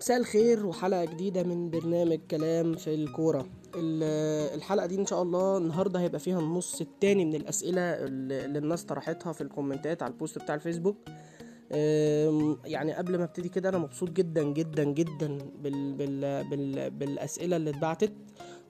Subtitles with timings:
[0.00, 3.46] مساء الخير وحلقة جديدة من برنامج كلام في الكورة.
[3.76, 8.84] ال- الحلقة دي إن شاء الله النهاردة هيبقى فيها النص التاني من الأسئلة اللي الناس
[8.84, 10.96] طرحتها في الكومنتات على البوست بتاع الفيسبوك.
[12.64, 17.70] يعني قبل ما أبتدي كده أنا مبسوط جدا جدا جدا بال بال بال بالأسئلة اللي
[17.70, 18.12] اتبعتت.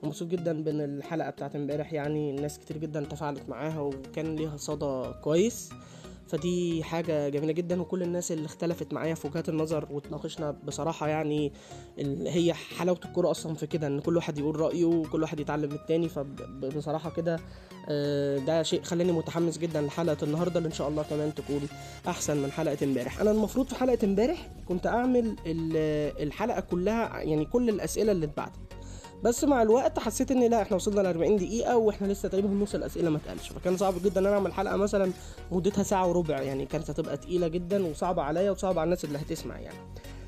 [0.03, 5.11] ومبسوط جدا بين الحلقة بتاعت امبارح يعني ناس كتير جدا تفاعلت معاها وكان ليها صدى
[5.23, 5.69] كويس.
[6.29, 11.53] فدي حاجة جميلة جدا وكل الناس اللي اختلفت معايا في وجهات النظر واتناقشنا بصراحة يعني
[12.25, 15.75] هي حلاوة الكورة أصلا في كده إن كل واحد يقول رأيه وكل واحد يتعلم من
[15.75, 17.39] التاني فبصراحة كده
[17.89, 21.61] آه، ده شيء خلاني متحمس جدا لحلقة النهاردة اللي إن شاء الله كمان تكون
[22.07, 23.19] أحسن من حلقة إمبارح.
[23.21, 28.59] أنا المفروض في حلقة إمبارح كنت أعمل ال- الحلقة كلها يعني كل الأسئلة اللي اتبعتت.
[29.23, 32.75] بس مع الوقت حسيت إن لا إحنا وصلنا ل 40 دقيقة وإحنا لسه تقريبا نص
[32.75, 35.11] الاسئلة ما اتقالش فكان صعب جدا إن أنا أعمل حلقة مثلا
[35.51, 39.59] مدتها ساعة وربع يعني كانت هتبقى تقيلة جدا وصعبة عليا وصعبة على الناس اللي هتسمع
[39.59, 39.77] يعني.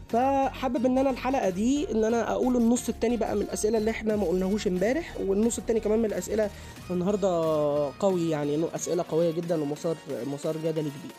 [0.09, 4.15] فحابب إن أنا الحلقة دي إن أنا أقول النص التاني بقى من الأسئلة اللي إحنا
[4.15, 6.49] ما قلناهوش إمبارح والنص التاني كمان من الأسئلة
[6.89, 7.29] النهاردة
[7.99, 9.95] قوي يعني انه أسئلة قوية جدا ومسار
[10.33, 11.11] مسار جدلي كبير.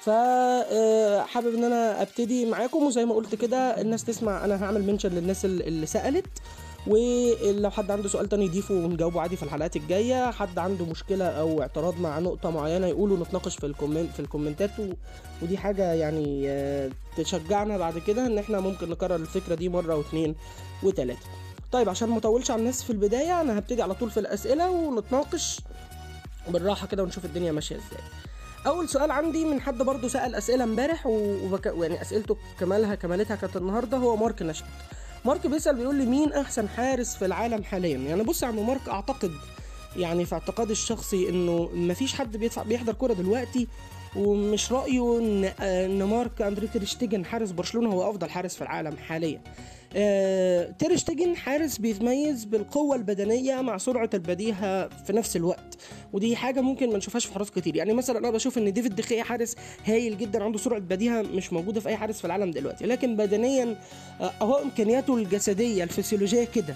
[0.00, 5.44] فحابب إن أنا أبتدي معاكم وزي ما قلت كده الناس تسمع أنا هعمل mention للناس
[5.44, 6.26] اللي سألت.
[6.86, 10.30] ولو حد عنده سؤال تاني يضيفه ونجاوبه عادي في الحلقات الجاية.
[10.30, 14.25] حد عنده مشكلة أو اعتراض مع نقطة معينة يقوله نتناقش في ال comment في ال
[14.25, 14.70] comment ات.
[15.42, 20.34] ودي حاجة يعني آه، تشجعنا بعد كده إن إحنا ممكن نكرر الفكرة دي مرة واثنين
[20.82, 21.26] وثلاثه
[21.72, 25.60] طيب عشان ما أطولش على الناس في البداية أنا هبتدي على طول في الأسئلة ونتناقش
[26.48, 28.02] بالراحة كده ونشوف الدنيا ماشية إزاي.
[28.66, 31.66] أول سؤال عندي من حد برضو سأل أسئلة امبارح وبك...
[31.66, 34.66] يعني أسئلته كمالها كمالتها كانت النهارده هو مارك نشأت.
[35.26, 38.88] مارك بيسأل بيقول لي مين أحسن حارس في العالم حاليا؟ يعني بص يا عم مارك
[38.88, 39.32] أعتقد
[39.96, 43.68] يعني في اعتقادي الشخصي إنه مفيش حد بيدفع بيحضر كوره دلوقتي
[44.16, 48.96] ومش رأيي إن إن مارك اندري تير شتيجن حارس برشلونة هو أفضل حارس في العالم
[48.96, 49.40] حاليا.
[49.98, 55.76] آه، تير شتيجن حارس بيتميز بالقوة البدنية مع سرعة البديهة في نفس الوقت.
[56.12, 57.76] ودي حاجة ممكن ما نشوفهاش في حراس كتير.
[57.76, 61.80] يعني مثلا أنا بشوف إن ديفيد دخيا حارس هايل جدا عنده سرعة بديهة مش موجودة
[61.80, 62.86] في أي حارس في العالم دلوقتي.
[62.86, 63.76] لكن بدنيا
[64.20, 66.74] آه، أهو إمكانياته الجسدية الفسيولوجية كده.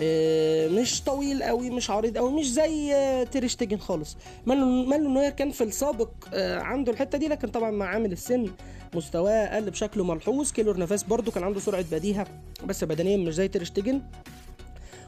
[0.00, 2.94] آه، مش طويل قوي مش عريض قوي مش زي
[3.32, 4.16] تير شتيجن خالص.
[4.46, 8.46] مانو نوير كان في السابق عنده الحتة دي لكن طبعا مع عامل السن
[8.94, 10.52] مستواه قل بشكل ملحوظ.
[10.52, 12.26] كيلور نافاس برضو كان عنده سرعة بديهة
[12.66, 14.02] بس بدنيا مش زي تير شتيجن.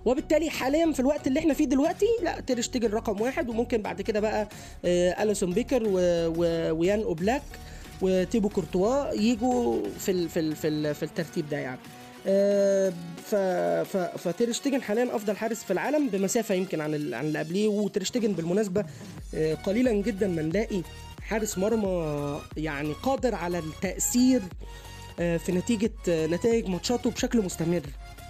[0.04, 3.48] وبالتالي حاليا في الوقت اللي إحنا فيه دلوقتي لا تير شتيجن رقم واحد.
[3.48, 4.48] وممكن بعد كده بقى
[4.84, 5.98] آه أليسون بيكر و...
[6.36, 6.72] و...
[6.80, 7.42] ويان أوبلاك
[8.02, 10.28] وتيبو كورتوا يجوا في ال...
[10.28, 10.56] في ال...
[10.56, 10.94] في, ال...
[10.94, 11.78] في الترتيب ده يعني.
[12.28, 12.92] آه،
[13.24, 13.34] ف
[13.88, 17.14] ف فتير شتيجن حاليا أفضل حارس في العالم بمسافة يمكن عن.
[17.14, 17.68] عن اللي قبليه.
[17.68, 18.84] وتير شتيجن بالمناسبة
[19.34, 20.82] آه، قليلا جدا ما نلاقي
[21.26, 24.42] حارس مرمى يعني قادر على التأثير
[25.20, 27.82] آه، في نتيجة آه، نتائج ماتشاته بشكل مستمر.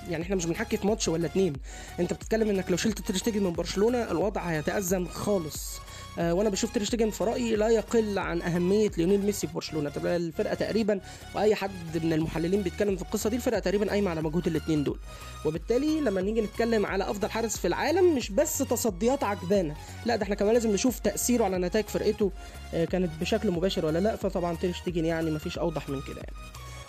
[0.08, 1.52] يعني إحنا مش بنحكي في ماتش ولا اتنين.
[2.00, 5.78] أنت بتتكلم إنك لو شلت تير شتيجن من برشلونة الوضع هيتأزم خالص.
[6.18, 9.90] وأنا بشوف تير في رأيي لا يقل عن أهمية ليونيل ميسي في برشلونة.
[9.90, 11.00] تبقى الفرقة تقريبا
[11.34, 14.98] وأي حد من المحللين بيتكلم في القصة دي الفرقة تقريبا قايمة على مجهود الاثنين دول.
[15.44, 19.76] وبالتالي لما نيجي نتكلم على أفضل حارس في العالم مش بس تصديات عجبانة.
[20.06, 22.30] لا ده إحنا كمان لازم نشوف تأثيره على نتائج فرقته
[22.74, 24.16] آه، كانت بشكل مباشر ولا لا.
[24.16, 26.36] فطبعا تير يعني مفيش أوضح من كده يعني.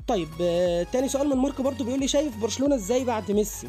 [0.08, 3.68] طيب آه، تاني سؤال من مارك برضو بيقول لي شايف برشلونة إزاي بعد ميسي؟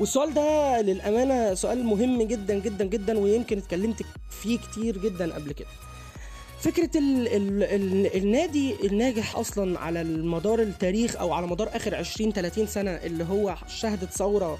[0.00, 5.68] والسؤال ده للأمانة سؤال مهم جدا جدا جدا ويمكن اتكلمت فيه كتير جدا قبل كده.
[6.60, 12.32] فكرة ال ال ال النادي الناجح أصلا على المدار التاريخ أو على مدار آخر 20
[12.32, 14.58] 30 سنة اللي هو شهدت ثورة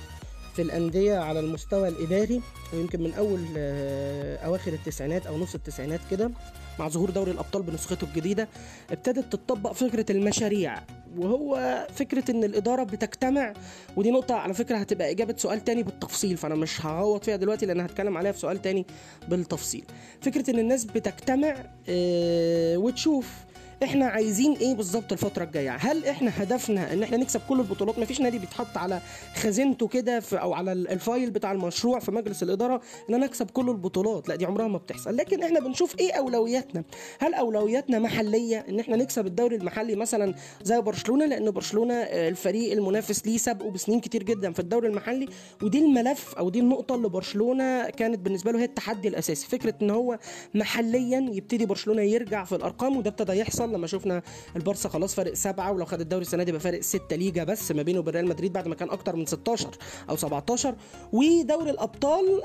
[0.57, 2.41] في الأندية على المستوى الإداري
[2.73, 6.31] ويمكن من أول آه، أواخر التسعينات أو نص التسعينات كده
[6.79, 8.49] مع ظهور دوري الأبطال بنسخته الجديدة
[8.91, 10.75] ابتدت تطبق فكرة المشاريع.
[11.19, 13.53] وهو فكرة إن الإدارة بتجتمع
[13.97, 17.81] ودي نقطة على فكرة هتبقى إجابة سؤال تاني بالتفصيل فأنا مش هغوط فيها دلوقتي لأن
[17.81, 18.87] هتكلم عليها في سؤال تاني
[19.29, 19.85] بالتفصيل.
[20.21, 21.57] فكرة إن الناس بتجتمع
[21.89, 23.35] آه، وتشوف
[23.83, 28.21] إحنا عايزين إيه بالظبط الفترة الجاية؟ هل إحنا هدفنا ان إحنا نكسب كل البطولات؟ مفيش
[28.21, 29.01] نادي بيتحط على
[29.35, 32.81] خزينته كده أو على ال- ال file بتاع المشروع في مجلس الإدارة
[33.11, 34.29] ان أنا اكسب كل البطولات.
[34.29, 35.17] لا دي عمرها ما بتحصل.
[35.17, 36.85] لكن إحنا بنشوف إيه أولوياتنا؟
[37.19, 42.73] هل أولوياتنا محلية ان إحنا نكسب الدوري المحلي مثلا زي برشلونة؟ لأن برشلونة آه، الفريق
[42.73, 45.29] المنافس ليه سبقه بسنين كتير جدا في الدوري المحلي
[45.63, 49.47] ودي الملف أو دي النقطة اللي برشلونة كانت بالنسبة له هي التحدي الأساسي.
[49.49, 50.19] فكرة إن هو
[50.55, 54.23] محليا يبتدي برشلونة يرجع في الأرقام وده ابتدى يحصل لما شفنا
[54.57, 57.83] البارسا خلاص فارق سبعة ولو خد الدوري السنة دي يبقى فارق ستة ليجا بس ما
[57.83, 59.69] بينه وبين ريال مدريد بعد ما كان أكتر من 16
[60.11, 60.75] أو 17
[61.13, 62.43] ودوري الأبطال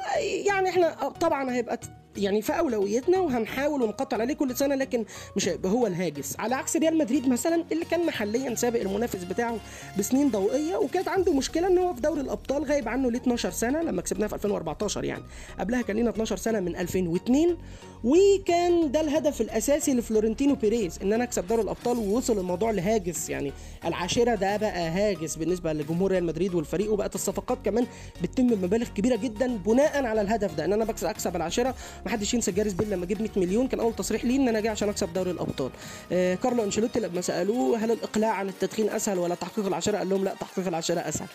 [0.48, 1.80] يعني إحنا طبعا هيبقى
[2.18, 6.36] يعني في أولويتنا وهنحاول ونقطع عليه كل سنة لكن مش هيبقى هو الهاجس.
[6.40, 9.58] على عكس ريال مدريد مثلا اللي كان محليا سابق المنافس بتاعه
[10.00, 13.82] بسنين ضوئية وكانت عنده مشكلة إن هو في دوري الأبطال غايب عنه ليه 12 سنة
[13.82, 15.24] لما كسبناه في 2014 يعني.
[15.60, 17.58] قبلها كان لينا 12 سنة من 2002
[18.04, 23.54] وكان ده الهدف الأساسي لفلورنتينو بيريز إن أنا أكسب دوري الأبطال ووصل الموضوع لهاجس يعني.
[23.86, 27.88] العاشرة ده بقى هاجس بالنسبة لجمهور ريال مدريد والفريق وبقت الصفقات كمان
[28.22, 32.34] بتتم بمبالغ كبيرة جدا بناء على الهدف ده إن أنا بكسب أكسب العاشرة ما حدش
[32.34, 33.68] ينسى جاريث بيل لما جيب 100 مليون.
[33.68, 35.72] كان أول تصريح ليه إن أنا جاي عشان أكسب دوري الأبطال.
[36.12, 40.24] آه كارلو أنشيلوتي لما سألوه هل الإقلاع عن التدخين أسهل ولا تحقيق العاشره قال لهم
[40.24, 41.28] لا تحقيق العاشره أسهل.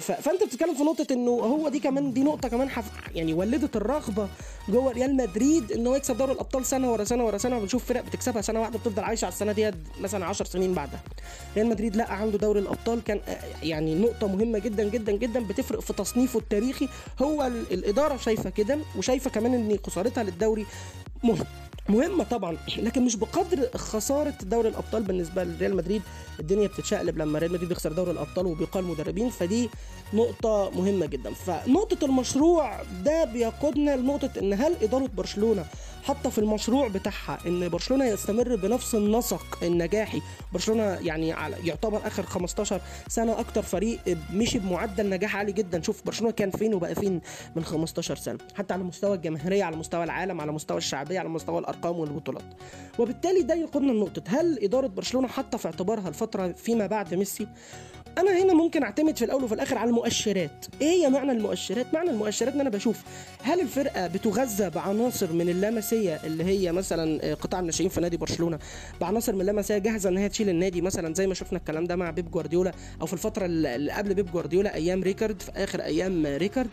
[0.00, 4.28] فأنت بتتكلم في نقطة إنه هو دي كمان دي نقطة كمان حف يعني ولدت الرغبة
[4.68, 8.04] جوه ريال مدريد ان هو يكسب دوري الأبطال سنة ورا سنة ورا سنة وبنشوف فرق
[8.04, 9.70] بتكسبها سنة واحدة بتفضل عايشة على السنة دي
[10.00, 11.00] مثلا 10 سنين بعدها.
[11.56, 13.20] ريال مدريد لا عنده دوري الأبطال كان
[13.62, 16.88] يعني نقطة مهمة جدا جدا جدا بتفرق في تصنيفه التاريخي.
[17.22, 20.66] هو الإدارة شايفة كده وشايفة كمان إن خسارتها للدوري
[21.24, 21.44] مهم
[21.88, 26.02] مهمة طبعا لكن مش بقدر خسارة دوري الأبطال بالنسبة لريال مدريد
[26.40, 29.68] الدنيا بتتشقلب لما ريال مدريد بيخسر دوري الأبطال وبيقال مدربين فدي
[30.14, 31.32] نقطة مهمة جدا.
[31.34, 35.64] فنقطة المشروع ده بيقودنا لنقطة إن هل إدارة برشلونة
[36.06, 40.22] حاطة في المشروع بتاعها إن برشلونة يستمر بنفس النسق النجاحي.
[40.52, 41.28] برشلونة يعني
[41.64, 43.98] يعتبر آخر 15 سنة أكتر فريق
[44.32, 45.82] مشي بمعدل نجاح عالي جدا.
[45.82, 47.20] شوف برشلونة كان فين وبقى فين
[47.56, 48.38] من 15 سنة.
[48.54, 52.44] حتى على مستوى الجماهيرية على مستوى العالم على مستوى الشعبية على مستوى الأرقام والبطولات.
[52.98, 57.46] وبالتالي ده يقودنا لنقطة هل إدارة برشلونة حاطة في اعتبارها الفترة فيما بعد ميسي؟
[58.18, 60.64] أنا هنا ممكن أعتمد في الأول وفي الآخر على المؤشرات.
[60.80, 63.02] إيه هي معنى المؤشرات؟ معنى المؤشرات إن أنا بشوف
[63.42, 68.58] هل الفرقة بتغذى بعناصر من اللامسيه اللي هي مثلا قطاع الناشئين في نادي برشلونة
[69.00, 72.10] بعناصر من اللامسيه جاهزة إن هي تشيل النادي؟ مثلا زي ما شفنا الكلام ده مع
[72.10, 76.70] بيب جوارديولا أو في الفترة اللي قبل بيب جوارديولا أيام ريكارد في آخر أيام ريكارد.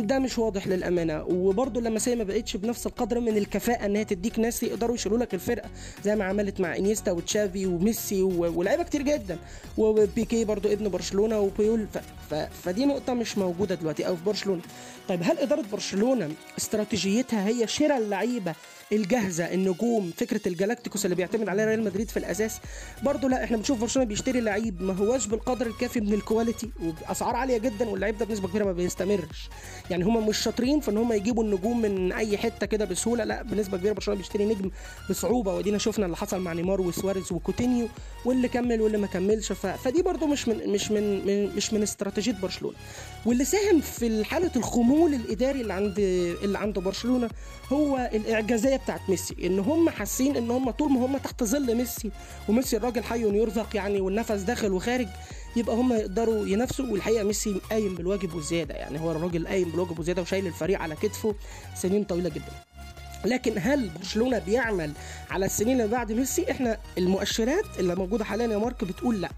[0.00, 1.24] ده مش واضح للأمانة.
[1.24, 5.34] وبرده اللاماسيا ما بقتش بنفس القدر من الكفاءة ان هي تديك ناس يقدروا يشيلوا لك
[5.34, 5.70] الفرقة
[6.04, 9.38] زي ما عملت مع إنيستا وتشافي وميسي ولاعيبه كتير جدا.
[9.78, 11.86] وبيكي برضو ابن برشلونة وبويول.
[11.94, 11.98] ف...
[12.30, 12.34] ف...
[12.34, 14.62] فدي نقطة مش موجودة دلوقتي أو في برشلونة.
[15.08, 18.54] طيب هل إدارة برشلونة استراتيجيتها هي شراء اللعيبة
[18.92, 22.58] الجاهزة النجوم فكرة الجالاكتيكوس اللي بيعتمد عليها ريال مدريد في الأساس.
[23.02, 27.36] برضه لا إحنا بنشوف برشلونة بيشتري لعيب ما هواش بالقدر الكافي من ال quality وباسعار
[27.36, 29.48] عالية جدا واللعيب ده بنسبة كبيرة ما بيستمرش.
[29.90, 33.42] يعني هم مش شاطرين في إن هم يجيبوا النجوم من أي حتة كده بسهولة لا
[33.42, 34.70] بنسبة كبيرة برشلونة بيشتري نجم
[35.10, 35.54] بصعوبة.
[35.54, 37.88] وادينا شفنا اللي حصل مع نيمار وسواريز وكوتينيو
[38.24, 39.52] واللي كمل واللي ما كملش.
[39.52, 39.66] ف...
[39.66, 42.76] فدي برضه مش من مش من, من مش من استراتيجية برشلونة.
[43.26, 45.94] واللي ساهم في حالة الخمول الإداري اللي عند
[46.44, 47.30] اللي عند برشلونة
[47.72, 52.10] هو الإعجازية بتاعت ميسي إن هم حاسين إن هم طول ما هم تحت ظل ميسي
[52.48, 55.08] وميسي الراجل حي يرزق يعني والنفس داخل وخارج
[55.56, 60.22] يبقى هم يقدروا ينافسوا والحقيقة ميسي قايم بالواجب والزياده يعني هو الراجل قايم بالواجب والزياده
[60.22, 61.34] وشايل الفريق على كتفه
[61.74, 62.52] سنين طويلة جدا.
[63.24, 64.92] لكن هل برشلونة بيعمل
[65.30, 69.30] على السنين اللي بعد ميسي؟ إحنا المؤشرات اللي موجودة حاليا يا مارك بتقول لأ.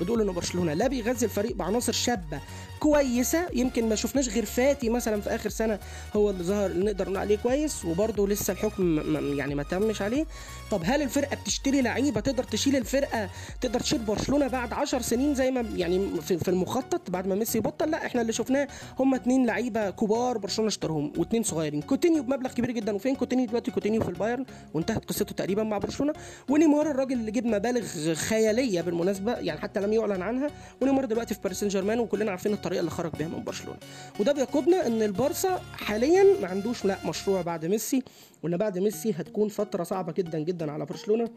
[0.00, 2.40] بتقول ان برشلونة لا بيغذي الفريق بعناصر شابة
[2.80, 3.46] كويسة.
[3.52, 5.78] يمكن ما شفناش غير فاتي مثلا في آخر سنة
[6.16, 9.00] هو اللي ظهر نقدر نقول عليه كويس وبرده لسه الحكم
[9.38, 10.26] يعني ما تمش عليه.
[10.70, 13.30] طب هل الفرقة بتشتري لعيبة تقدر تشيل الفرقة
[13.60, 17.90] تقدر تشيل برشلونة بعد 10 سنين زي ما يعني في المخطط بعد ما ميسي بطل
[17.90, 21.82] لا إحنا اللي شفناه هم اتنين لعيبة كبار برشلونة اشتراهم واثنين صغيرين.
[21.82, 22.94] كوتينيو بمبلغ كبير جدا.
[22.94, 24.44] وفين كوتينيو دلوقتي؟ كوتينيو في البايرن.
[24.74, 26.12] وانتهت قصته تقريبا مع برشلونة.
[26.48, 30.50] ونيمار الراجل اللي جاب مبالغ خيالية بالمناسبة يعني حتى لم يعلن عنها
[30.82, 33.78] ونيمار دلوقتي في باريس سان جيرمان وكلنا عارفين الطريقة اللي خرج بيها من برشلونة.
[34.20, 38.02] وده بيقودنا إن البارسا حاليا ما عندوش لا مشروع بعد ميسي
[38.42, 41.28] وإن بعد ميسي هتكون فترة صعبة جدا جدا على برشلونة.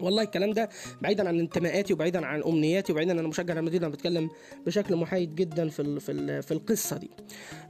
[0.00, 0.68] والله الكلام ده
[1.02, 4.30] بعيدا عن انتماءاتي وبعيدا عن أمنياتي وبعيدا ان أنا مشجع ريال مدريد أنا بتكلم
[4.66, 7.10] بشكل محايد جدا في ال في ال في القصة دي.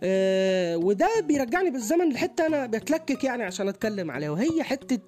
[0.03, 4.99] أه وده بيرجعني بالزمن لحتة أنا بتلكك يعني عشان أتكلم عليها وهي حتة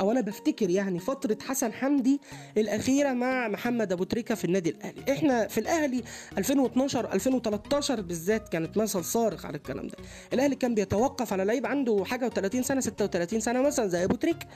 [0.00, 2.20] أو أنا بفتكر يعني فترة حسن حمدي
[2.56, 5.12] الأخيرة مع محمد أبو تريكة في النادي الأهلي.
[5.12, 6.02] إحنا في الأهلي
[6.38, 9.96] 2012 2013 بالذات كانت مثل صارخ على الكلام ده.
[10.32, 14.46] الأهلي كان بيتوقف على لعيب عنده حاجة و30 سنة 36 سنة مثلا زي أبو تريكة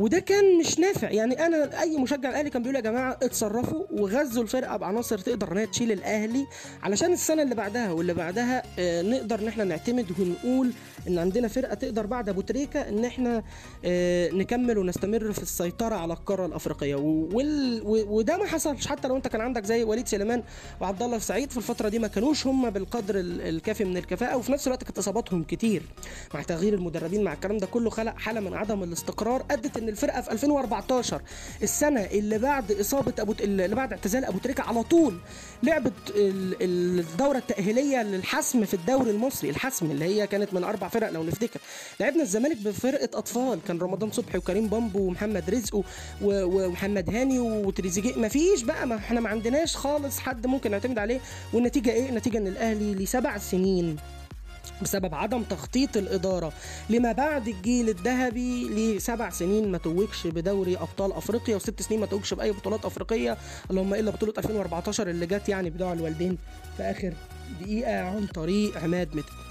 [0.00, 1.10] وده كان مش نافع.
[1.10, 5.64] يعني أنا أي مشجع الاهلي كان بيقول يا جماعة اتصرفوا وغذوا الفرقة بعناصر تقدر انها
[5.64, 6.46] تشيل الأهلي.
[6.82, 10.70] علشان السنة اللي بعدها واللي بعدها آه نقدر إن إحنا نعتمد ونقول
[11.08, 13.42] إن عندنا فرقة تقدر بعد أبو تريكة إن إحنا
[13.84, 16.94] آه نكمل ونستمر في السيطرة على القارة الأفريقية.
[18.08, 18.86] وده ما حصلش.
[18.86, 20.42] حتى لو أنت كان عندك زي وليد سليمان
[20.80, 24.66] وعبد الله السعيد في الفترة دي ما كانوش هم بالقدر الكافي من الكفاءة وفي نفس
[24.66, 25.82] الوقت كانت إصاباتهم كتير.
[26.34, 30.20] مع تغيير المدربين مع الكلام ده كله خلق حالة من عدم الاستقرار أدت ان الفرقة
[30.20, 31.22] في 2014
[31.62, 35.18] السنة اللي بعد إصابة أبو اللي بعد اعتزال أبو تريكة على طول
[35.62, 36.56] لعبت ال-
[37.00, 41.60] الدورة التأهيلية للحسم في الدوري المصري الحسم اللي هي كانت من أربع فرق لو نفتكر.
[42.00, 45.82] لعبنا الزمالك بفرقة أطفال كان رمضان صبحي وكريم بامبو ومحمد رزق
[46.22, 48.14] ومحمد هاني وتريزيجيه.
[48.16, 51.20] ما فيش بقى ما إحنا ما عندناش خالص حد ممكن نعتمد عليه.
[51.52, 53.96] والنتيجة إيه؟ النتيجه إن الأهلي لسبع سنين
[54.82, 56.52] بسبب عدم تخطيط الإدارة.
[56.90, 62.34] لما بعد الجيل الذهبي لسبع سنين ما توجش بدوري أبطال أفريقيا وست سنين ما توجش
[62.34, 63.36] بأي بطولات أفريقية
[63.70, 66.38] اللهم إلا بطولة 2014 اللي جت يعني بدعاء الوالدين
[66.76, 67.12] في آخر
[67.60, 69.46] دقيقة عن طريق عماد متعب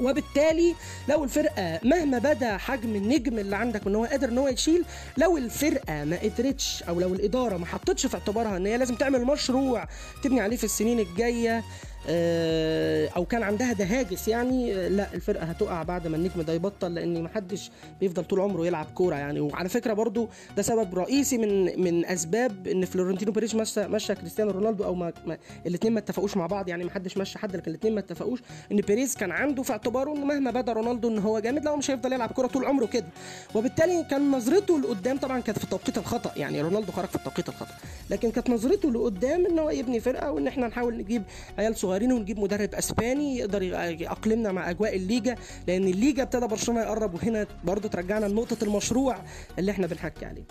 [0.00, 0.74] وبالتالي
[1.08, 4.84] لو الفرقة مهما بدا حجم النجم اللي عندك ان هو قادر إن هو يشيل
[5.16, 9.24] لو الفرقة ما قدرتش أو لو الإدارة ما حطتش في اعتبارها إن هي لازم تعمل
[9.24, 9.88] مشروع
[10.22, 11.64] تبني عليه في السنين الجاية
[12.08, 16.94] أو كان عندها ده هاجس يعني آه، لا الفرقة هتقع بعد ما النجم ده يبطل
[16.94, 19.40] لأن محدش بيفضل طول عمره يلعب كورة يعني.
[19.40, 24.50] وعلى فكرة برضو ده سبب رئيسي من من أسباب إن فلورنتينو بيريز مشى مشى كريستيانو
[24.50, 27.70] رونالدو أو ما, ما الاثنين ما اتفقوش مع بعض يعني ما حدش مشى حد لكن
[27.70, 28.40] الاثنين ما اتفقوش
[28.72, 31.76] إن بيريز كان عنده في اعتباره ان مهما بدا رونالدو إن هو جامد لا هو
[31.76, 33.06] مش هيفضل يلعب كورة طول عمره كده.
[33.54, 37.74] وبالتالي كان نظرته لقدام طبعا كانت في التوقيت الخطأ يعني رونالدو خرج في التوقيت الخطأ.
[38.10, 41.22] لكن كانت نظرته لقدام إن هو يبني فرقة وإن إحنا نحاول نجيب
[41.58, 45.36] عيال صغيرين ونجيب مدرب اسباني يقدر يأقلمنا مع أجواء الليجا
[45.68, 49.16] لأن الليجا ابتدى برشلونة يقرب وهنا برضو ترجعنا لنقطة المشروع
[49.58, 50.44] اللي إحنا بنحكي عليه.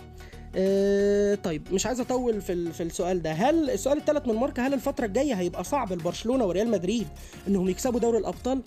[0.56, 3.32] آه، طيب مش عايز أطول في في السؤال ده.
[3.32, 7.06] هل السؤال الثالث من مارك هل الفترة الجاية هيبقى صعب لبرشلونة وريال مدريد
[7.48, 8.60] إنهم يكسبوا دوري الأبطال؟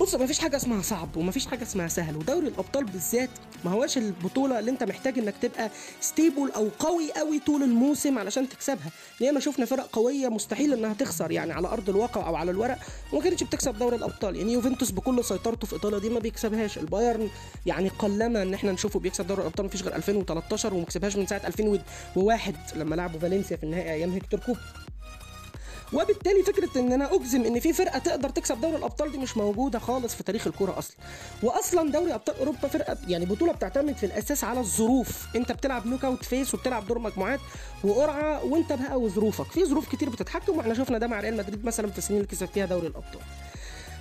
[0.00, 3.30] بص ما فيش حاجة اسمها صعب وما فيش حاجة اسمها سهل ودوري الأبطال بالذات
[3.64, 8.48] ما هواش البطولة اللي أنت محتاج إنك تبقى stable أو قوي قوي طول الموسم علشان
[8.48, 8.90] تكسبها.
[9.20, 12.78] ياما شفنا فرق قوية مستحيل إنها تخسر يعني على أرض الواقع أو على الورق
[13.12, 14.36] وما كانتش بتكسب دوري الأبطال.
[14.36, 16.78] يعني يوفنتوس بكل سيطرته في إيطاليا دي ما بيكسبهاش.
[16.78, 17.28] البايرن
[17.66, 21.42] يعني قلما إن إحنا نشوفه بيكسب دوري الأبطال مفيش غير 2013 وما كسبهاش من ساعة
[21.46, 24.56] 2001 لما لعبوا فالنسيا في النهائي أيام هيكتور كوبر.
[25.92, 29.78] وبالتالي فكرة إن أنا أجزم إن في فرقة تقدر تكسب دوري الأبطال دي مش موجودة
[29.78, 30.96] خالص في تاريخ الكورة أصلا.
[31.42, 35.26] واصلا دوري أبطال أوروبا فرقة يعني بطولة بتعتمد في الأساس على الظروف.
[35.36, 37.40] أنت بتلعب knockout phase وبتلعب دور مجموعات
[37.84, 39.46] وقرعة وأنت بقى وظروفك.
[39.52, 42.46] في ظروف كتير بتتحكم وإحنا شفنا ده مع ريال مدريد مثلا في السنين اللي كسب
[42.46, 43.20] فيها دوري الأبطال.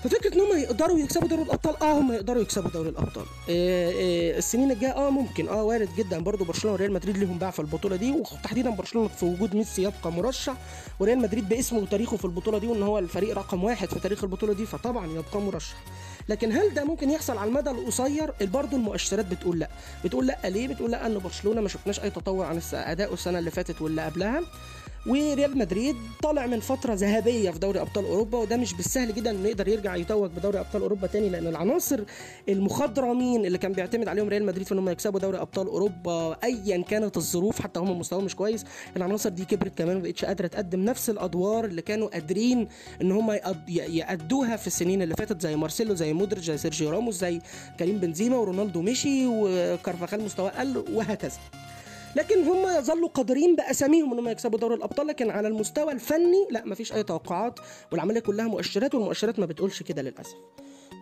[0.03, 3.25] ففكرة إن هم يقدروا يكسبوا دوري الأبطال آه هم يقدروا يكسبوا دوري الأبطال.
[3.49, 5.47] إيه إيه السنين الجاية آه ممكن.
[5.47, 9.25] آه وارد جدا برضو برشلونة وريال مدريد ليهم باع في البطولة دي وتحديدا برشلونة في
[9.25, 10.55] وجود ميسي يبقى مرشح.
[10.99, 14.53] وريال مدريد باسمه وتاريخه في البطولة دي وإن هو الفريق رقم واحد في تاريخ البطولة
[14.53, 15.75] دي فطبعا يبقى مرشح.
[16.29, 19.69] لكن هل ده ممكن يحصل على المدى القصير؟ برضه المؤشرات بتقول لا.
[20.05, 23.51] بتقول لا ليه؟ بتقول لا ان برشلونة ما شفناش أي تطور عن اداؤه السنة اللي
[23.51, 24.41] فاتت واللي قبلها.
[25.07, 29.47] وريال مدريد طالع من فترة ذهبية في دوري أبطال أوروبا وده مش بالسهل جدا إنه
[29.49, 32.03] يقدر يرجع يتوج بدوري أبطال أوروبا تاني لأن العناصر
[32.49, 37.17] المخضرمين اللي كان بيعتمد عليهم ريال مدريد في إنهم يكسبوا دوري أبطال أوروبا ايا كانت
[37.17, 38.65] الظروف حتى هم مستواهم مش كويس
[38.97, 42.67] العناصر دي كبرت كمان ما بقتش قادرة تقدم نفس الأدوار اللي كانوا قادرين
[43.01, 43.31] إن هم
[43.69, 47.41] يأدوها في السنين اللي فاتت زي مارسيلو زي مودريتش زي سيرجيو راموس زي
[47.79, 51.37] كريم بنزيما ورونالدو مشي وكارفاخال مستواه قل وهكذا.
[52.15, 56.93] لكن هم يظلوا قادرين بأساميهم انهم يكسبوا دوري الأبطال لكن على المستوى الفني لا مفيش
[56.93, 57.59] أي توقعات
[57.91, 60.35] والعملية كلها مؤشرات والمؤشرات ما بتقولش كده للأسف.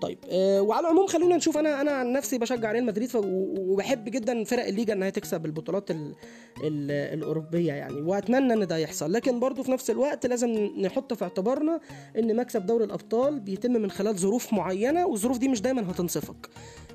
[0.01, 4.43] طيب آه وعلى العموم خلونا نشوف أنا أنا عن نفسي بشجع ريال مدريد وبحب جدا
[4.43, 6.15] فرق الليجا إنها تكسب البطولات ال
[6.63, 9.11] ال الأوروبية يعني وأتمنى إن ده يحصل.
[9.13, 11.79] لكن برضو في نفس الوقت لازم نحط في اعتبارنا
[12.17, 16.49] إن مكسب دوري الأبطال بيتم من خلال ظروف معينة والظروف دي مش دايما هتنصفك.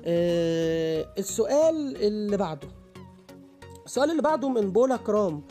[0.05, 2.67] آه السؤال اللي بعده.
[3.89, 5.41] السؤال اللي بعده من بولا كرام.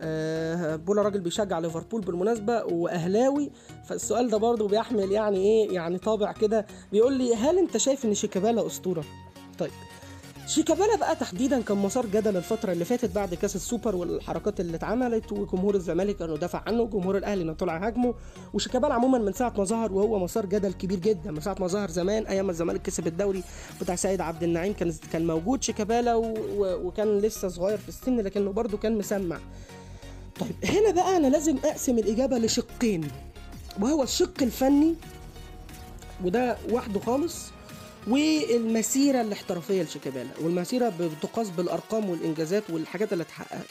[0.00, 3.50] آه بولا راجل بيشجع ليفربول بالمناسبة وأهلاوي.
[3.84, 6.66] فالسؤال ده برضه بيحمل يعني إيه يعني طابع كده.
[6.92, 9.04] بيقول لي هل أنت شايف إن شيكابالا أسطورة؟
[9.58, 9.70] طيب.
[10.46, 15.32] شيكابالا بقى تحديدا كان مسار جدل الفترة اللي فاتت بعد كأس السوبر والحركات اللي اتعملت
[15.32, 18.14] وجمهور الزمالك انه دافع عنه وجمهور الأهلي انه طلع هاجمه
[18.54, 21.90] وشيكابالا عموما من ساعة ما ظهر وهو مسار جدل كبير جدا من ساعة ما ظهر
[21.90, 23.42] زمان أيام ما الزمالك كسب الدوري
[23.80, 26.14] بتاع سيد عبد النعيم كان كان موجود شيكابالا.
[26.60, 29.38] وكان لسه صغير في السن لكنه برضه كان مسمع
[30.40, 33.08] طيب هنا بقى أنا لازم أقسم الإجابة لشقين
[33.82, 34.94] وهو الشق الفني
[36.24, 37.36] وده وحده خالص
[38.08, 43.66] والمسيرة الاحترافية لشيكابالا والمسيرة بتقاس بالأرقام والإنجازات والحاجات اللي اتحققت.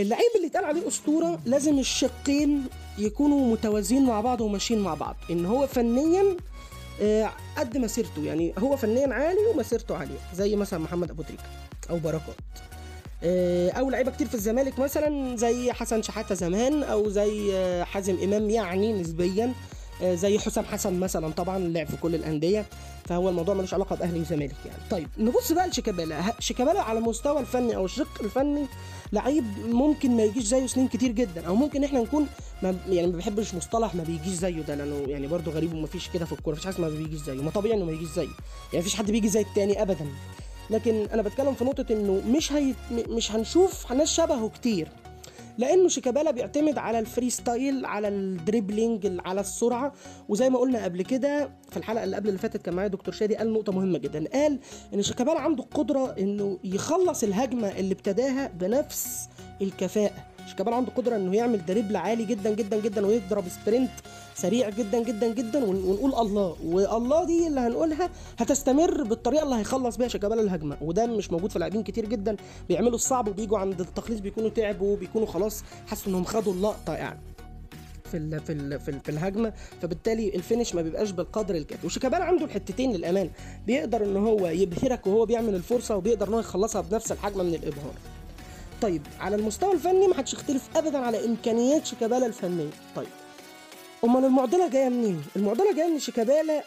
[0.00, 2.64] اللعيب اللي اتقال عليه أسطورة لازم الشقين
[2.98, 6.36] يكونوا متوازيين مع بعض وماشيين مع بعض إن هو فنيا
[7.00, 8.24] آه، قد مسيرته.
[8.24, 11.42] يعني هو فنيا عالي ومسيرته عالية زي مثلا محمد أبو تريكة
[11.90, 12.36] أو بركات.
[13.24, 18.18] آه، أو لعيبة كتير في الزمالك مثلا زي حسن شحاتة زمان أو زي آه، حازم
[18.22, 19.52] إمام يعني نسبيا.
[20.04, 22.66] زي حسام حسن مثلا طبعا لعب في كل الأندية
[23.04, 24.78] فهو الموضوع ملوش علاقة بأهلي وزمالك يعني.
[24.90, 26.22] طيب نبص بقى لشيكابالا.
[26.38, 28.66] شيكابالا على المستوى الفني أو الشق الفني
[29.12, 32.26] لعيب ممكن ما يجيش زيه سنين كتير جدا أو ممكن إحنا نكون
[32.62, 36.08] ما يعني ما بحبش مصطلح ما بيجيش زيه ده لأنه يعني برضه غريب وما فيش
[36.08, 38.22] كده في الكورة مفيش حاجة ما بيجيش زيه ما طبيعي إنه ما يجيش زيه.
[38.22, 40.06] يعني مفيش حد بيجي زي التاني ابدا.
[40.70, 42.74] لكن أنا بتكلم في نقطة إنه مش هي
[43.08, 44.88] مش هنشوف ناس شبهه كتير.
[45.58, 49.92] لأنه شيكابالا بيعتمد على ال freestyle على ال dribbling ال- على السرعة.
[50.28, 53.36] وزي ما قلنا قبل كده في الحلقة اللي قبل اللي فاتت كان معايا دكتور شادي
[53.36, 54.24] قال نقطة مهمة جدا.
[54.32, 54.58] قال
[54.94, 59.28] إن شيكابالا عنده القدره إنه يخلص الهجمة اللي ابتداها بنفس
[59.62, 60.24] الكفاءة.
[60.48, 63.90] شيكابالا عنده قدرة إنه يعمل dribble عالي جدا جدا جدا ويضرب sprint
[64.34, 66.56] سريع جدا جدا جدا ون- ونقول الله.
[66.64, 70.76] والله دي اللي هنقولها هتستمر بالطريقة اللي هيخلص بيها شيكابالا الهجمة.
[70.80, 72.36] وده مش موجود في لاعبين كتير جدا.
[72.68, 77.18] بيعملوا الصعب وبيجوا عند التخليص بيكونوا تعبوا بيكونوا خلاص حسوا إنهم خدوا اللقطة يعني
[78.10, 79.52] في ال في ال في, ال في الهجمة.
[79.82, 81.86] فبالتالي الفينش ما بيبقاش بالقدر الكافي.
[81.86, 83.30] وشيكابالا عنده الحتتين للامان
[83.66, 87.94] بيقدر إن هو يبهرك وهو بيعمل الفرصة وبيقدر إن هو يخلصها بنفس الحجم من الإبهار.
[88.82, 92.70] طيب على المستوى الفني ما حدش يختلف ابدا على امكانيات شيكابالا الفنية.
[92.96, 93.06] طيب
[94.04, 96.62] أمال المعضلة جاية منين؟ المعضلة جاية ان شيكابالا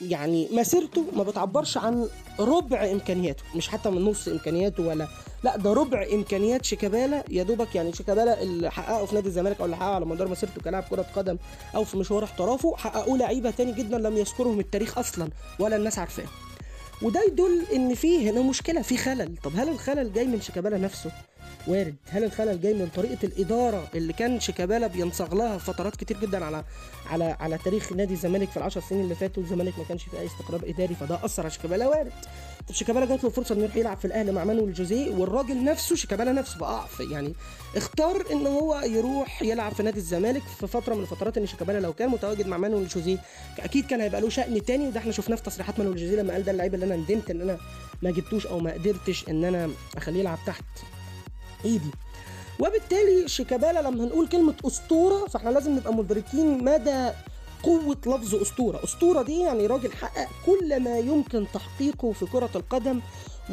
[0.00, 2.08] يعني مسيرته ما بتعبرش عن
[2.40, 5.08] ربع إمكانياته مش حتى من نص إمكانياته ولا
[5.44, 9.64] لا ده ربع إمكانيات شيكابالا يا دوبك يعني شيكابالا اللي حققه في نادي الزمالك أو
[9.64, 11.36] اللي حققه على مدار مسيرته كلاعب كرة قدم
[11.74, 16.26] أو في مشوار احترافه حققوه لعيبة تاني جدا لم يذكرهم التاريخ أصلا ولا الناس عارفاه.
[17.02, 19.36] وده يدل إن في هنا مشكلة في خلل.
[19.44, 21.10] طب هل الخلل جاي من شيكابالا نفسه؟
[21.66, 21.94] وارد.
[22.08, 26.64] هل الخلل جاي من طريقة الإدارة اللي كان شيكابالا بينصاغ لها فترات كتير جدا على
[27.10, 30.26] على على تاريخ نادي الزمالك في العشر سنين اللي فاتوا؟ الزمالك ما كانش فيه أي
[30.26, 31.88] استقرار إداري فده أثر على شيكابالا.
[31.88, 32.12] وارد.
[32.68, 35.96] طب شيكابالا جات له فرصة إنه يروح يلعب في الأهلي مع مانويل جوزيه والراجل نفسه
[35.96, 37.34] شيكابالا نفسه بقى يعني
[37.76, 41.92] اختار إن هو يروح يلعب في نادي الزمالك في فترة من الفترات ان شيكابالا لو
[41.92, 43.18] كان متواجد مع مانويل جوزيه
[43.58, 44.88] أكيد كان هيبقى له شأن تاني.
[44.88, 47.40] وده إحنا شفناه في تصريحات مانويل جوزيه لما قال ده اللعيب اللي أنا ندمت إن
[47.40, 47.58] أنا
[48.02, 50.64] ما جبتوش أو ما قدرتش إن أنا أخليه يلعب تحت.
[51.64, 51.90] إيدي.
[52.60, 57.10] وبالتالي شيكابالا لما هنقول كلمة أسطورة فإحنا لازم نبقى مدركين مدى
[57.62, 58.84] قوة لفظ أسطورة.
[58.84, 63.00] أسطورة دي يعني راجل حقق كل ما يمكن تحقيقه في كرة القدم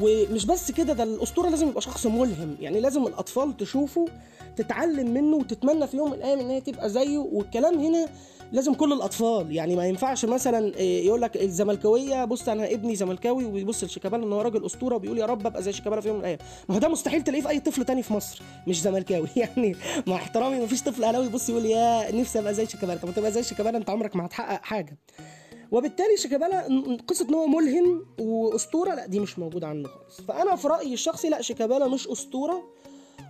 [0.02, 2.58] ومش بس كده ده الأسطورة لازم يبقى شخص ملهم.
[2.60, 4.06] يعني لازم الأطفال تشوفه
[4.56, 7.18] تتعلم منه وتتمنى في يوم من الأيام إن هي تبقى زيه.
[7.18, 8.08] والكلام هنا
[8.52, 9.52] لازم كل الأطفال.
[9.56, 14.34] يعني ما ينفعش مثلا إيه، يقول لك الزملكاوية بص أنا ابني زملكاوي وبيبص لشيكابالا إن
[14.34, 16.40] هو راجل أسطورة وبيقول يا رب أبقى زي شيكابالا في يوم من الأيام.
[16.70, 19.28] ما هو ده مستحيل تلاقيه في أي طفل تاني في مصر مش زملكاوي.
[19.36, 19.76] يعني
[20.08, 23.00] مع احترامي ما فيش طفل أهلاوي يبص يقول يا نفسي أبقى زي شيكابالا.
[23.00, 24.98] طب تبقى زي شيكابالا أنت عمرك ما هتحقق حاجة.
[25.72, 26.68] وبالتالي شيكابالا
[27.08, 30.22] قصة إن هو ملهم وأسطورة لا دي مش موجودة عنه خالص.
[30.22, 32.64] فأنا في رأيي الشخصي لا شيكابالا مش أسطورة.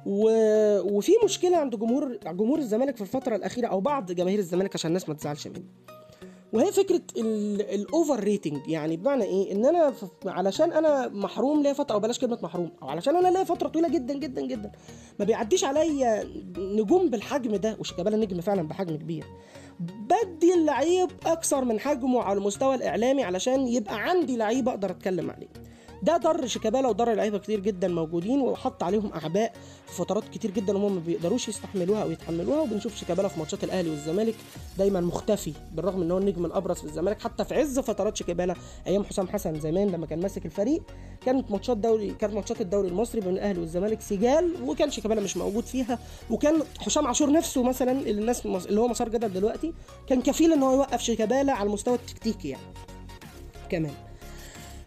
[0.05, 0.29] و...
[0.79, 5.09] وفي مشكلة عند جمهور جمهور الزمالك في الفترة الأخيرة أو بعض جماهير الزمالك عشان الناس
[5.09, 5.65] ما تزعلش مني.
[6.53, 10.05] وهي فكرة ال overrating يعني بمعنى إيه؟ إن أنا ف...
[10.25, 13.89] علشان أنا محروم ليا فترة أو بلاش كلمة محروم أو علشان أنا ليا فترة طويلة
[13.89, 14.71] جدا جدا جدا
[15.19, 16.23] ما بيعديش عليا
[16.57, 17.77] نجوم بالحجم ده.
[17.79, 19.25] وشيكابالا نجم فعلا بحجم كبير.
[19.79, 25.47] بدي اللعيب أكثر من حجمه على المستوى الإعلامي علشان يبقى عندي لعيب أقدر أتكلم عليه.
[26.03, 29.53] ده ضر شيكابالا وضر لعيبة كتير جدا موجودين وحط عليهم أعباء
[29.87, 32.61] في فترات كتير جدا هم ما بيقدروش يستحملوها أو يتحملوها.
[32.61, 34.35] وبنشوف شيكابالا في ماتشات الأهلي والزمالك
[34.77, 37.21] دايما مختفي بالرغم إن هو النجم الأبرز في الزمالك.
[37.21, 38.55] حتى في عز فترات شيكابالا
[38.87, 40.83] أيام حسام حسن زمان لما كان ماسك الفريق
[41.25, 45.63] كانت ماتشات دوري كانت ماتشات الدوري المصري بين الأهلي والزمالك سجال وكان شيكابالا مش موجود
[45.63, 45.99] فيها.
[46.29, 49.73] وكان حسام عاشور نفسه مثلا اللي الناس اللي هو مسار جدل دلوقتي
[50.07, 52.63] كان كفيل إن هو يوقف شيكابالا على المستوى التكتيكي يعني.
[53.69, 53.93] كمان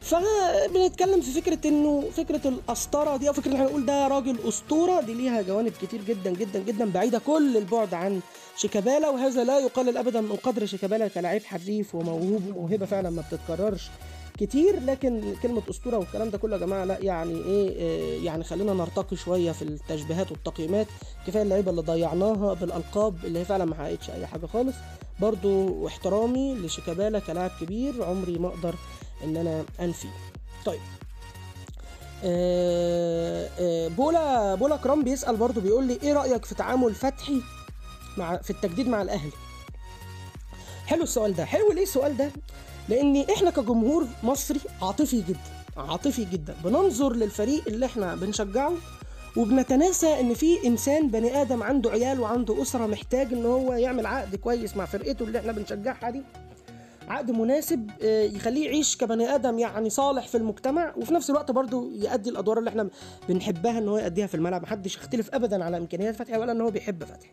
[0.01, 5.01] فبنتكلم في فكرة إنه فكرة الأسطرة دي أو فكرة ان إحنا نقول ده راجل أسطورة
[5.01, 8.21] دي ليها جوانب كتير جدا جدا جدا بعيدة كل البعد عن
[8.57, 13.89] شيكابالا وهذا لا يقلل ابدا من قدر شيكابالا كلاعب حريف وموهوب وموهبة فعلا ما بتتكررش
[14.39, 14.81] كتير.
[14.85, 19.17] لكن كلمة أسطورة والكلام ده كله يا جماعة لا يعني إيه إيه، يعني خلينا نرتقي
[19.17, 20.87] شوية في التشبيهات والتقييمات.
[21.27, 24.75] كفاية اللعيبة اللي ضيعناها بالألقاب اللي هي فعلا ما حققتش أي حاجة خالص.
[25.21, 28.75] برضو احترامي لشيكابالا كلاعب كبير عمري ما أقدر
[29.25, 30.09] إن أنا أنفي
[30.67, 30.81] طيب.
[32.25, 37.43] آه، آه، بولا بولا كرام بيسأل برضو بيقول لي إيه رأيك في تعامل فتحي
[38.17, 39.33] مع في التجديد مع الأهلي؟
[40.87, 41.45] حلو السؤال ده.
[41.45, 42.31] حلو ليه السؤال ده؟
[42.89, 46.57] لأن إحنا كجمهور مصري عاطفي جدا عاطفي جدا.
[46.65, 48.73] بننظر للفريق اللي إحنا بنشجعه
[49.37, 54.37] وبنتناسى إن في إنسان بني آدم عنده عيال وعنده أسرة محتاج إن هو يعمل عقد
[54.37, 56.23] كويس مع فرقته اللي إحنا بنشجعها دي.
[57.09, 61.91] عقد مناسب آه، يخليه يعيش كبني آدم يعني صالح في المجتمع وفي نفس الوقت برضه
[61.93, 62.89] يؤدي الأدوار اللي إحنا
[63.29, 64.63] بنحبها إن هو يؤديها في الملعب.
[64.63, 67.31] محدش يختلف ابدا على امكانيات فتحي ولا إن هو بيحب فتحي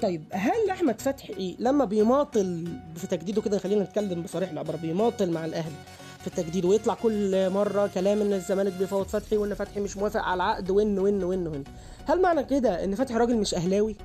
[0.00, 5.44] طيب هل أحمد فتحي لما بيماطل في تجديده كده خلينا نتكلم بصريح العباره بيماطل مع
[5.44, 5.74] الأهلي
[6.18, 10.34] في التجديد ويطلع كل مرة كلام إن الزمالك بيفوض فتحي وإن فتحي مش موافق على
[10.34, 11.64] العقد وان وان وان وان
[12.06, 13.96] هل معنى كده إن فتحي راجل مش أهلاوي؟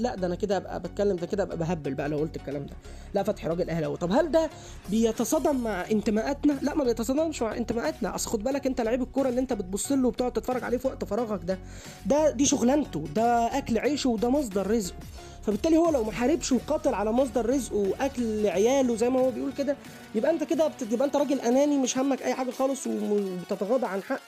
[0.00, 2.72] لا ده أنا كده أبقى بتكلم ده كده أبقى بهبل بقى لو قلت الكلام ده.
[3.14, 3.96] لا فتحي راجل أهلاوي.
[3.96, 4.50] طب هل ده
[4.90, 8.14] بيتصادم مع انتماءاتنا؟ لا ما بيتصادمش مع انتماءاتنا.
[8.14, 11.04] أصل خد بالك أنت لعيب الكورة اللي أنت بتبص له وبتقعد تتفرج عليه في وقت
[11.04, 11.58] فراغك ده
[12.06, 14.96] ده دي شغلانته ده أكل عيشه وده مصدر رزقه.
[15.42, 19.52] فبالتالي هو لو ما حاربش وقاتل على مصدر رزقه وأكل عياله زي ما هو بيقول
[19.52, 19.76] كده
[20.14, 24.20] يبقى أنت كده بتبقى أنت راجل أناني مش همك أي حاجة خالص وبتتغاضى عن حق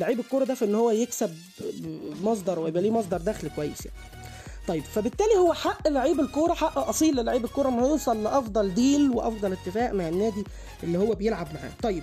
[0.00, 1.34] لعيب الكورة ده في إن هو يكسب
[2.22, 3.96] مصدر ويبقى ليه مصدر دخل كويس يعني.
[4.68, 9.52] طيب فبالتالي هو حق لعيب الكورة حق أصيل للعيب الكورة إنه يوصل لأفضل ديل وأفضل
[9.52, 10.44] اتفاق مع النادي
[10.82, 11.70] اللي هو بيلعب معاه.
[11.82, 12.02] طيب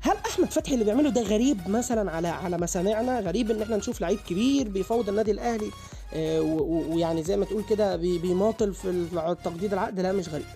[0.00, 4.00] هل أحمد فتحي اللي بيعمله ده غريب مثلا على على مسامعنا؟ غريب إن إحنا نشوف
[4.00, 5.70] لعيب كبير بيفوض النادي الأهلي
[6.14, 9.06] آه ويعني زي ما تقول كده بيماطل في
[9.44, 10.46] تجديد العقد؟ لا مش غريب.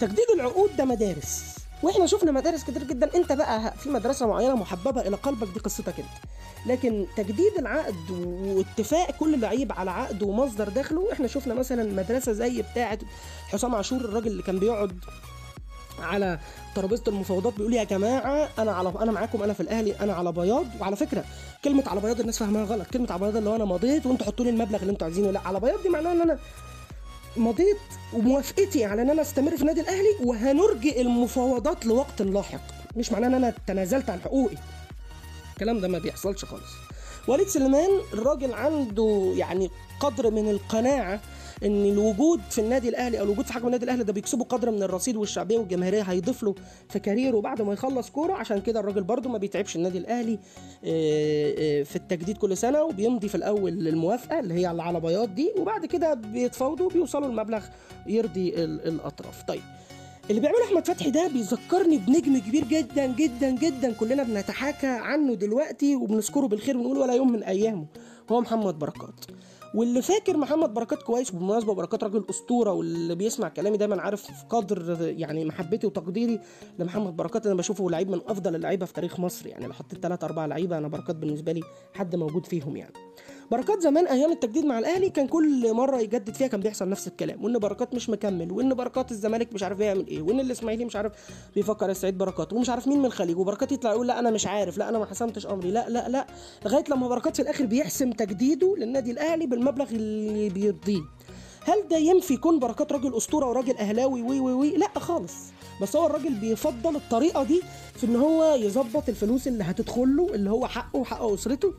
[0.00, 1.42] تجديد العقود ده مدارس.
[1.82, 3.10] وإحنا شفنا مدارس كتير جدا.
[3.14, 6.32] انت بقى في مدرسة معينة محببة إلى قلبك دي قصتك انت.
[6.66, 12.62] لكن تجديد العقد واتفاق كل لعيب على عقد ومصدر دخله إحنا شفنا مثلا مدرسة زي
[12.62, 12.98] بتاعه
[13.48, 14.98] حسام عاشور الراجل اللي كان بيقعد
[16.02, 16.38] على
[16.74, 20.66] ترابيزة المفاوضات بيقول يا جماعة أنا على أنا معاكم أنا في الأهلي أنا على بياض.
[20.80, 21.24] وعلى فكرة
[21.64, 22.86] كلمة على بياض الناس فاهمها غلط.
[22.86, 25.30] كلمة على بياض اللي هو أنا مضيت وأنتوا حطوا لي المبلغ اللي أنتوا عايزينه.
[25.30, 26.38] لا على بياض دي معناها إن أنا
[27.36, 27.76] مضيت
[28.12, 32.60] وموافقتي على إن أنا أستمر في النادي الأهلي وهنرجئ المفاوضات لوقت لاحق.
[32.96, 34.56] مش معناه إن أنا تنازلت عن حقوقي.
[35.52, 36.70] الكلام ده ما بيحصلش خالص.
[37.28, 41.20] وليد سليمان الراجل عنده يعني قدر من القناعة
[41.64, 44.82] إن الوجود في النادي الأهلي أو الوجود في حجم النادي الأهلي ده بيكسبه قدر من
[44.82, 46.54] الرصيد والشعبية والجماهيرية هيضيف له
[46.88, 48.32] في كاريره بعد ما يخلص كورة.
[48.32, 50.38] عشان كده الراجل برده ما بيتعبش النادي الأهلي
[51.84, 56.14] في التجديد كل سنة وبيمضي في الأول للموافقة اللي هي على بياض دي وبعد كده
[56.14, 57.64] بيتفاوضوا بيوصلوا المبلغ
[58.06, 59.42] يرضي الأطراف.
[59.42, 59.62] طيب
[60.30, 63.92] اللي بيعمله أحمد فتحي ده بيذكرني بنجم كبير جدا جدا جدا.
[63.92, 67.86] كلنا بنتحاكى عنه دلوقتي وبنذكره بالخير ونقول ولا يوم من أيامه.
[68.32, 69.24] هو محمد بركات.
[69.74, 74.96] واللي فاكر محمد بركات كويس بالمناسبه بركات راجل أسطورة واللي بيسمع كلامي دايما عارف قدر
[75.18, 76.40] يعني محبتي وتقديري
[76.78, 80.24] لمحمد بركات أنا بشوفه لعيب من أفضل اللعيبة في تاريخ مصر يعني لو حطيت ثلاث
[80.24, 81.60] أربع لعيبة أنا بركات بالنسبة لي
[81.94, 82.92] حد موجود فيهم يعني.
[83.52, 87.44] بركات زمان أيام التجديد مع الأهلي كان كل مرة يجدد فيها كان بيحصل نفس الكلام
[87.44, 91.12] وإن بركات مش مكمل وإن بركات الزمالك مش عارف يعمل إيه وإن الإسماعيلي مش عارف
[91.54, 94.78] بيفكر يستعيد بركات ومش عارف مين من الخليج وبركات يطلع يقول لا أنا مش عارف
[94.78, 96.26] لا أنا ما حسمتش أمري لا لا لا
[96.64, 101.02] لغاية لما بركات في الآخر بيحسم تجديده للنادي الأهلي بالمبلغ اللي بيرضيه.
[101.64, 105.34] هل ده ينفي كون بركات راجل أسطورة وراجل أهلاوي وي وي وي؟ لا خالص.
[105.82, 107.62] بس هو الراجل بيفضل الطريقة دي
[107.96, 111.72] في إن هو يظبط الفلوس اللي هتدخل له اللي هو حقه وحق أسرته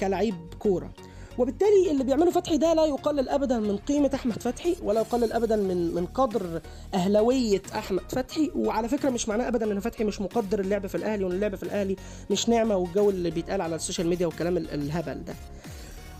[0.00, 0.90] كلاعب كورة.
[1.38, 5.56] وبالتالي اللي بيعمله فتحي ده لا يقلل ابدا من قيمة أحمد فتحي ولا يقلل ابدا
[5.56, 6.60] من من قدر
[6.94, 8.50] اهلاويه أحمد فتحي.
[8.56, 11.62] وعلى فكرة مش معناه ابدا إن فتحي مش مقدر اللعب في الأهلي وإن اللعب في
[11.62, 11.96] الأهلي
[12.30, 15.34] مش نعمة والجو اللي بيتقال على السوشيال ميديا والكلام الهبل ده.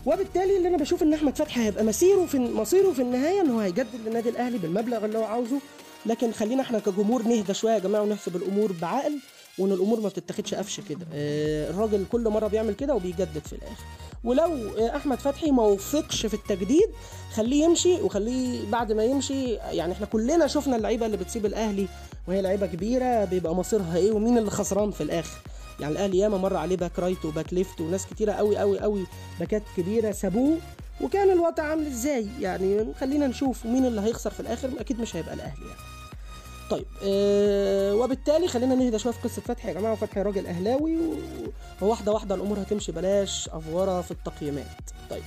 [0.05, 3.59] وبالتالي اللي أنا بشوف إن أحمد فتحي هيبقى مسيره في مصيره في النهاية إن هو
[3.59, 5.59] هيجدد للنادي الأهلي بالمبلغ اللي هو عاوزه.
[6.05, 9.19] لكن خلينا إحنا كجمهور نهدى شوية يا جماعة ونحسب الأمور بعقل.
[9.59, 11.05] وإن الأمور ما بتتاخدش قفشة كده.
[11.13, 13.83] آه الراجل كل مرة بيعمل كده وبيجدد في الآخر.
[14.23, 16.89] ولو آه أحمد فتحي ما وفقش في التجديد
[17.33, 21.87] خليه يمشي وخليه بعد ما يمشي يعني إحنا كلنا شفنا اللعيبة اللي بتسيب الأهلي
[22.27, 25.37] وهي لعيبة كبيرة بيبقى مصيرها إيه ومين اللي خسران في الآخر.
[25.79, 29.05] يعني الأهلي ياما مر عليه back right و back left وناس كتيرة قوي قوي قوي
[29.39, 30.57] باكات كبيرة سابوه.
[31.01, 35.33] وكان الوضع عامل إزاي؟ يعني خلينا نشوف مين اللي هيخسر في الآخر أكيد مش هيبقى
[35.33, 35.98] الأهلي يعني.
[36.69, 40.97] طيب أه وبالتالي خلينا نهدى شوية في قصة فتحي يا جماعة وفتحي راجل أهلاوي
[41.81, 44.65] وواحدة واحدة الأمور هتمشي بلاش أفورة في التقييمات.
[45.09, 45.23] طيب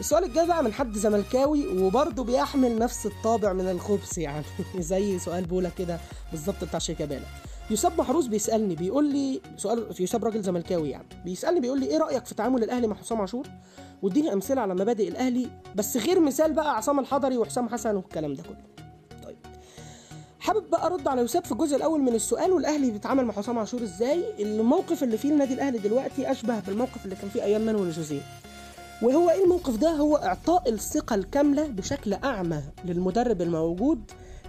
[0.00, 4.44] السؤال الجاي بقى من حد زملكاوي وبرضه بيحمل نفس الطابع من الخبث يعني
[4.78, 5.98] زي سؤال بولا كده
[6.30, 7.26] بالظبط بتاع شيكابالا.
[7.70, 12.26] يوسف محروس بيسألني بيقول لي سؤال يوسف راجل زملكاوي يعني بيسألني بيقول لي إيه رأيك
[12.26, 13.46] في تعامل الأهلي مع حسام عاشور؟
[14.02, 18.42] واديني أمثلة على مبادئ الأهلي بس غير مثال بقى عصام الحضري وحسام حسن والكلام ده
[18.42, 18.87] كله.
[20.48, 23.82] حابب بقى أرد على يوسف في الجزء الأول من السؤال والأهلي بيتعامل مع حسام عاشور
[23.82, 28.20] إزاي؟ الموقف اللي فيه النادي الأهلي دلوقتي أشبه بالموقف اللي كان فيه أيام مانويل جوزيه
[29.02, 34.00] وهو إيه الموقف ده؟ هو إعطاء الثقة الكاملة بشكل أعمى للمدرب الموجود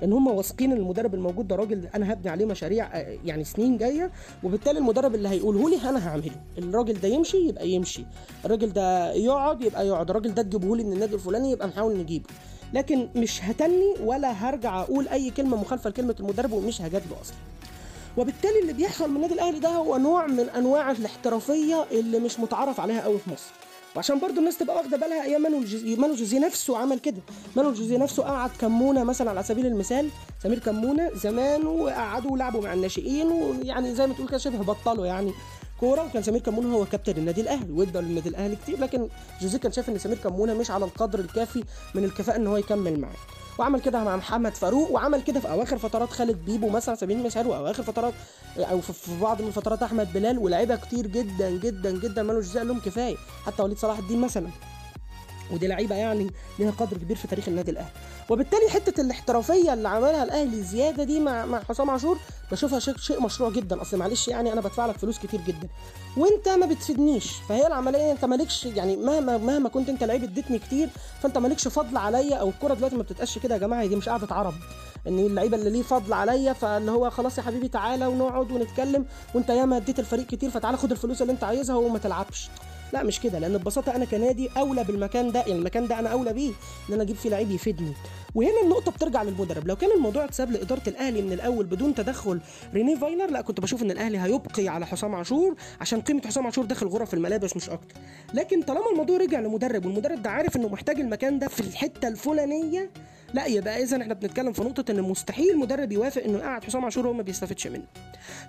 [0.04, 4.12] إن هم واثقين إن المدرب الموجود ده راجل أنا هبني عليه مشاريع يعني سنين جاية
[4.44, 6.32] وبالتالي المدرب اللي هيقوله لي أنا هعمله.
[6.58, 8.04] الراجل ده يمشي يبقى يمشي.
[8.46, 10.10] الراجل ده يقعد يبقى يقعد.
[10.10, 12.26] الراجل ده تجيبه لي من النادي الفلاني يبقى نحاول نجيبه.
[12.74, 17.36] لكن مش هتني ولا هرجع أقول أي كلمة مخالفة لكلمة المدرب ومش هجادله أصلا.
[18.18, 22.80] وبالتالي اللي بيحصل من النادي الأهلي ده هو نوع من أنواع الاحترافية اللي مش متعرف
[22.80, 23.52] عليها قوي في مصر.
[23.96, 27.22] وعشان برضو الناس تبقى واخدة بالها أيام مانويل جوزيه مانويل جوزيه نفسه عمل كده.
[27.56, 30.10] مانويل جوزيه نفسه قعد كمونة مثلا على سبيل المثال
[30.44, 35.34] سمير كمونة زمان وقعدوا لعبوا مع الناشئين ويعني زي ما تقول كده شبه بطلوا يعني.
[35.80, 37.72] كورة وكان سمير كمونه هو كابتن النادي الأهلي.
[37.72, 39.08] وادى للنادي الأهلي كتير لكن
[39.42, 41.64] جوزيه كان شايف إن سمير كمونه مش على القدر الكافي
[41.96, 43.16] من الكفاءة إن هو يكمل معاه.
[43.60, 47.18] وعمل كده مع محمد فاروق وعمل كده في أواخر فترات خالد بيبو مثلا على سبيل
[47.18, 48.14] المثال وأواخر فترات
[48.58, 52.80] أو في بعض من فترات أحمد بلال ولاعيبة كتير جدا جدا جدا مالوش جزاء لهم
[52.80, 53.16] كفاية.
[53.46, 54.50] حتى وليد صلاح الدين مثلا.
[55.52, 57.90] ودي لعيبة يعني ليها قدر كبير في تاريخ النادي الأهلي.
[58.30, 62.18] وبالتالي حتة الاحترافية اللي عملها الأهلي زيادة دي مع مع حسام عاشور
[62.52, 63.82] بشوفها شيء مشروع جدا.
[63.82, 65.68] أصل معلش يعني أنا بدفع لك فلوس كتير جدا.
[66.18, 67.32] وأنت ما بتفيدنيش.
[67.50, 70.90] فهي العملية أنت مالكش يعني مهما مهما كنت أنت لعيب اديتني كتير
[71.22, 74.36] فأنت مالكش فضل عليا أو الكرة دلوقتي ما بتتقاش كده يا جماعة دي مش قعده
[74.36, 74.54] عرب
[75.08, 79.50] إن اللعيبة اللي ليه فضل عليا فاللي هو خلاص يا حبيبي تعالى ونقعد ونتكلم وأنت
[79.50, 82.50] ياما اديت الفريق كتير فتعالى خد الفلوس اللي أنت عايزها وما تلعبش.
[82.94, 86.34] لا مش كده لأن ببساطة أنا كنادي أولى بالمكان ده يعني المكان ده أنا أولى
[86.34, 86.52] بيه
[86.90, 87.94] إن أنا أجيب فيه لعيب يفيدني.
[88.36, 89.68] وهنا النقطة بترجع للمدرب.
[89.68, 92.40] لو كان الموضوع اتساب لإدارة الأهلي من الأول بدون تدخل
[92.74, 96.66] ريني فايلر لا كنت بشوف إن الأهلي هيبقي على حسام عاشور عشان قيمة حسام عاشور
[96.66, 97.96] داخل غرف الملابس مش أكتر.
[98.34, 102.90] لكن طالما الموضوع رجع لمدرب والمدرب ده عارف إنه محتاج المكان ده في الحتة الفلانية
[103.34, 107.06] لا يبقى اذا إحنا بنتكلم في نقطة إن مستحيل مدرب يوافق إنه يقعد حسام عاشور
[107.08, 107.84] وهو ما بيستفدش منه.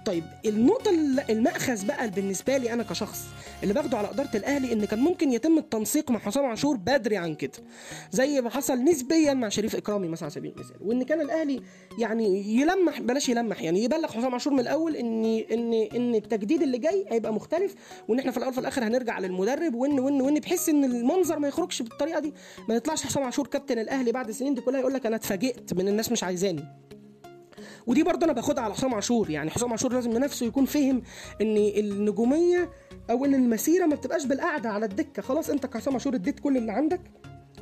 [0.06, 3.20] طيب النقطة ال- المأخذ بقى بالنسبة لي أنا كشخص
[3.62, 7.34] اللي باخده على إدارة الأهلي إن كان ممكن يتم التنسيق مع حسام عاشور بدري عن
[7.34, 7.52] كده
[8.12, 11.62] زي ما حصل نسبيا مع شريف إكرامي مثلا على سبيل المثال وإن كان الأهلي
[11.98, 16.78] يعني يلمح بلاش يلمح يعني يبلغ حسام عاشور من الأول إن إن إن التجديد اللي
[16.78, 17.74] جاي هيبقى مختلف
[18.08, 21.48] وإن إحنا في الأول وفي الآخر هنرجع للمدرب وإن وإن وإن بحيث إن المنظر ما
[21.48, 22.34] يخرجش بالطريقة دي
[22.68, 25.88] ما يطلعش حسام عاشور كابتن الأهلي بعد السنين دي كلها يقول لك أنا اتفاجئت من
[25.88, 26.64] الناس مش عايزاني.
[27.87, 29.30] ودي برضه أنا باخدها على حسام عاشور.
[29.30, 31.02] يعني حسام عاشور لازم نفسه يكون فهم
[31.40, 32.70] إن النجومية
[33.11, 35.22] أو إن المسيرة ما بتبقاش بالقعدة على الدكة.
[35.22, 37.00] خلاص أنت كحسام عاشور اديت كل اللي عندك.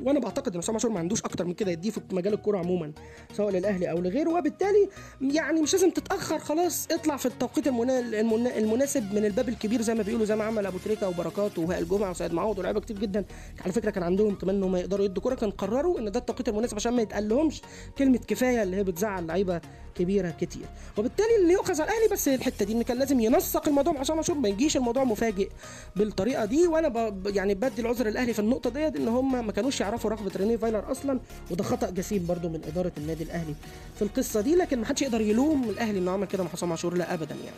[0.03, 2.91] وأنا بعتقد إن حسام عاشور ما عندوش أكتر من كده يديه في مجال الكورة عموما
[3.37, 4.29] سواء للأهلي أو لغيره.
[4.29, 4.89] وبالتالي
[5.21, 7.99] يعني مش لازم تتأخر خلاص اطلع في التوقيت المنا...
[7.99, 8.57] المنا...
[8.57, 12.09] المناسب من الباب الكبير زي ما بيقولوا زي ما عمل أبو تريكة وبركات ووائل جمعه
[12.11, 13.25] وسيد معوض ولاعيبه كتير جدا.
[13.61, 16.75] على فكرة كان عندهم كمان انهم يقدروا يدوا كورة كان قرروا إن ده التوقيت المناسب
[16.75, 17.61] عشان ما يتقالهمش
[17.97, 19.61] كلمة كفاية اللي هي بتزعل لعيبة
[19.95, 20.65] كبيرة كتير.
[20.97, 24.35] وبالتالي اللي يؤخذ على الأهلي بس الحتة دي إن كان لازم ينسق الموضوع مع عاشور
[24.37, 25.49] ما يجيش الموضوع مفاجئ
[25.95, 26.67] بالطريقة دي.
[26.67, 27.27] وأنا ب...
[27.35, 30.91] يعني بدي العذر الاهلي في النقطة ديت إن هم ما كانوش يعرفوا رغبه ريني فايلر
[30.91, 31.19] أصلا
[31.51, 33.55] وده خطأ جسيم برضو من إدارة النادي الأهلي
[33.95, 36.93] في القصة دي لكن ما حدش يقدر يلوم الأهلي إنه عمل كده مع حسام عاشور
[36.97, 37.57] لا ابدا يعني.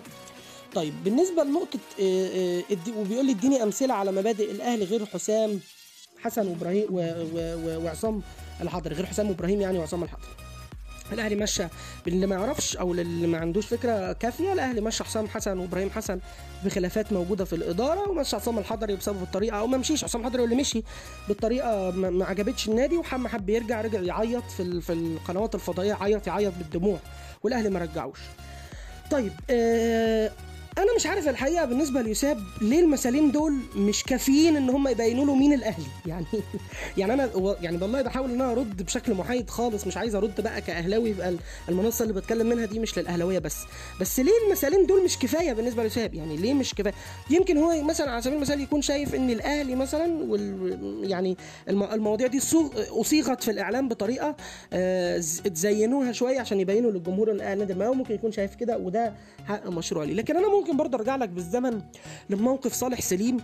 [0.76, 5.60] طيب بالنسبة لنقطة آه، آه، وبيقول لي اديني أمثلة على مبادئ الأهلي غير حسام
[6.20, 6.88] حسن وإبراهيم
[7.86, 8.22] وعصام
[8.62, 10.41] الحضري غير حسام وإبراهيم يعني وعصام الحضري
[11.14, 11.64] الأهلي مشى
[12.08, 16.20] اللي ما يعرفش أو اللي ما عندوش فكرة كافية الأهلي مشى حسام حسن وإبراهيم حسن
[16.66, 20.56] بخلافات موجودة في الإدارة ومشى عصام الحضري بسبب الطريقة أو ما مشيش عصام الحضري اللي
[20.56, 20.84] مشي
[21.28, 26.54] بالطريقة ما عجبتش النادي وحما حب يرجع رجع يعيط في في القنوات الفضائية عيط يعيط
[26.58, 27.00] بالدموع
[27.44, 28.20] والأهلي ما رجعوش.
[29.12, 30.32] طيب آه
[30.78, 35.36] أنا مش عارف الحقيقة بالنسبة ليوساب ليه المثالين دول مش كافيين إن هم يبينوا له
[35.36, 35.86] مين الأهلي.
[36.06, 36.26] يعني
[36.98, 37.30] يعني أنا
[37.62, 41.30] يعني والله بحاول إن أنا أرد بشكل محايد خالص مش عايز أرد بقى كأهلاوي يبقى
[41.30, 43.58] ال- المنصة اللي بتكلم منها دي مش للأهلاوية بس.
[44.02, 46.94] بس ليه المثالين دول مش كفاية بالنسبة ليوساب؟ يعني ليه مش كفاية؟
[47.30, 51.38] يمكن هو مثلا على سبيل المثال يكون شايف إن الأهلي مثلا وال يعني
[51.70, 52.40] الم- المواضيع دي
[53.02, 54.36] أصيغت في الإعلام بطريقة
[54.74, 55.18] آه،
[55.54, 59.14] تزينوها شوية عشان يبينوا للجمهور إن الأهلي ما ممكن يكون شايف كده وده
[59.48, 60.14] حق مشروع ليه.
[60.14, 61.82] لكن أنا ممكن برضه أرجع لك بالزمن
[62.30, 63.38] لموقف صالح سليم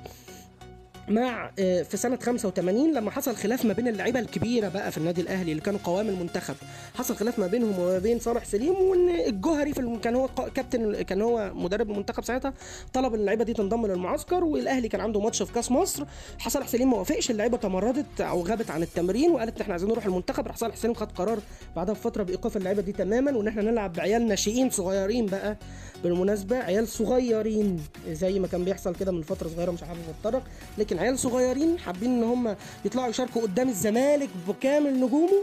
[1.10, 5.22] مع آه، في سنة 85 لما حصل خلاف ما بين اللعيبة الكبيرة بقى في النادي
[5.22, 6.56] الأهلي اللي كانوا قوام المنتخب
[6.96, 9.98] حصل خلاف ما بينهم وما بين صالح سليم وإن الجوهري في.
[10.04, 12.54] كان هو كابتن كان هو مدرب المنتخب ساعتها
[12.94, 16.06] طلب إن اللعيبة دي تنضم للمعسكر والأهلي كان عنده ماتش في كأس مصر
[16.48, 20.48] صالح سليم ما وافقش اللعيبة تمردت أو غابت عن التمرين وقالت إحنا عايزين نروح المنتخب
[20.48, 21.40] راح صالح سليم خد قرار
[21.76, 25.58] بعدها بفترة بإيقاف اللعيبة دي تماما وإن إحنا نلعب بعيال ناشئين صغيرين بقى
[26.04, 30.44] بالمناسبة عيال صغيرين زي ما كان بيحصل كده من فترة صغيرة مش حابب اتطرق
[30.78, 32.56] لكن عيال صغيرين حابين إن هم
[32.86, 35.42] يطلعوا يشاركوا قدام الزمالك بكامل نجومه.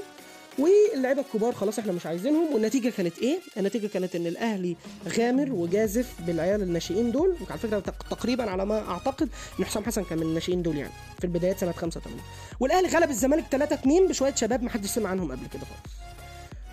[0.58, 4.76] واللعيبة الكبار خلاص إحنا مش عايزينهم والنتيجة كانت إيه؟ النتيجة كانت إن الأهلي
[5.18, 9.28] غامر وجازف بالعيال الناشئين دول وعلى فكرة تق- تقريبا على ما أعتقد
[9.60, 12.20] إن حسام حسن كان من الناشئين دول يعني في البدايات سنة 85
[12.60, 16.03] والأهلي غلب الزمالك 3 2 بشوية شباب ما حدش سمع عنهم قبل كده خالص.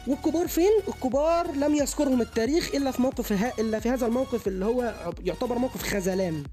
[0.07, 4.93] والكبار فين؟ الكبار لم يذكرهم التاريخ إلا في موقف إلا في هذا الموقف اللي هو
[5.23, 6.43] يعتبر موقف خذلان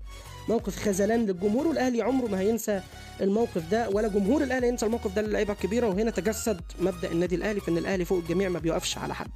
[0.48, 2.80] موقف خذلان للجمهور والأهلي عمره ما هينسى
[3.20, 7.60] الموقف ده ولا جمهور الأهلي ينسى الموقف ده للعيبة الكبيرة وهنا تجسد مبدأ النادي الأهلي
[7.60, 9.30] في إن الأهلي فوق الجميع ما بيوقفش على حد.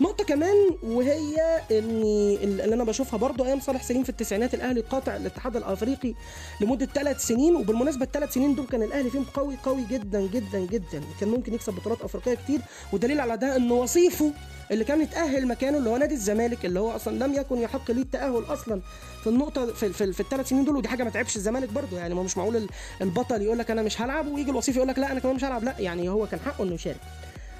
[0.00, 1.36] نقطة كمان وهي
[1.70, 2.02] إن
[2.42, 6.14] اللي أنا بشوفها برضو أيام صالح سليم في التسعينات الأهلي قاطع الاتحاد الأفريقي
[6.60, 11.02] لمدة ثلاث سنين وبالمناسبة الثلاث سنين دول كان الأهلي فيهم قوي قوي جدا جدا جدا.
[11.20, 12.60] كان ممكن يكسب بطولات أفريقية كتير
[12.92, 14.32] ودليل على ده إن وصيفه
[14.70, 18.02] اللي كان يتأهل مكانه اللي هو نادي الزمالك اللي هو أصلا لم يكن يحق ليه
[18.02, 18.80] التأهل أصلا
[19.20, 21.96] في النقطة في, في, في الثلاث سنين دول ودي حاجة ما تعبش الزمالك برضه.
[21.98, 22.68] يعني ما مش معقول ال-
[23.02, 25.64] البطل يقول لك أنا مش هلعب ويجي الوصيف يقول لك لا أنا كمان مش هلعب.
[25.64, 27.00] لا يعني هو كان حقه إنه يشارك.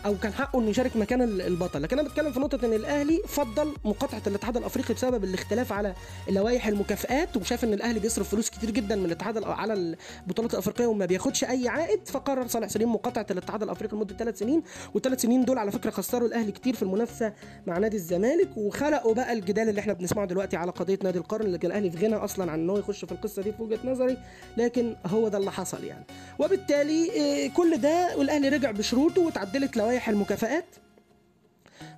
[0.06, 1.82] أو كان حقه إنه يشارك مكان ال- البطل.
[1.82, 5.94] لكن أنا بتكلم في نقطة إن الأهلي فضل مقاطعة الاتحاد الأفريقي بسبب الاختلاف على
[6.30, 11.06] لوائح المكافئات وشاف إن الأهلي بيصرف فلوس كتير جدا من الاتحاد على البطولات الأفريقية وما
[11.06, 12.00] بياخدش أي عائد.
[12.08, 14.62] فقرر صالح سليم مقاطعة الاتحاد الأفريقي لمدة ثلاث سنين
[14.94, 17.32] والثلاث سنين دول على فكرة خسروا الأهلي كتير في المنافسة
[17.66, 21.58] مع نادي الزمالك وخلقوا بقى الجدال اللي إحنا بنسمعه دلوقتي على قضية نادي القرن اللي
[21.58, 24.16] كان الأهلي في غنى أصلا عن إن هو يخش في القصة دي في وجهة نظري
[24.56, 26.04] لكن هو ده اللي حصل يعني.
[26.38, 27.10] وبالتالي
[27.44, 30.64] آه، كل ده والأهلي رجع بشروطه وتعدلت لوائح المكافآت؟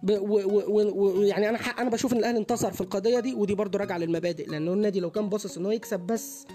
[0.03, 4.73] ويعني أنا أنا بشوف إن الاهلي انتصر في القضية دي ودي برضو راجعة للمبادئ لأنه
[4.73, 6.47] النادي لو كان باصص إن هو يكسب بس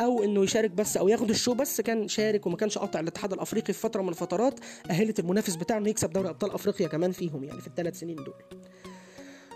[0.00, 3.72] أو إنه يشارك بس أو ياخد الشو بس كان شارك وما كانش قاطع الاتحاد الأفريقي
[3.72, 7.60] في فترة من الفترات أهلت المنافس بتاعه إنه يكسب دوري أبطال أفريقيا كمان فيهم يعني
[7.60, 8.34] في الثلاث سنين دول.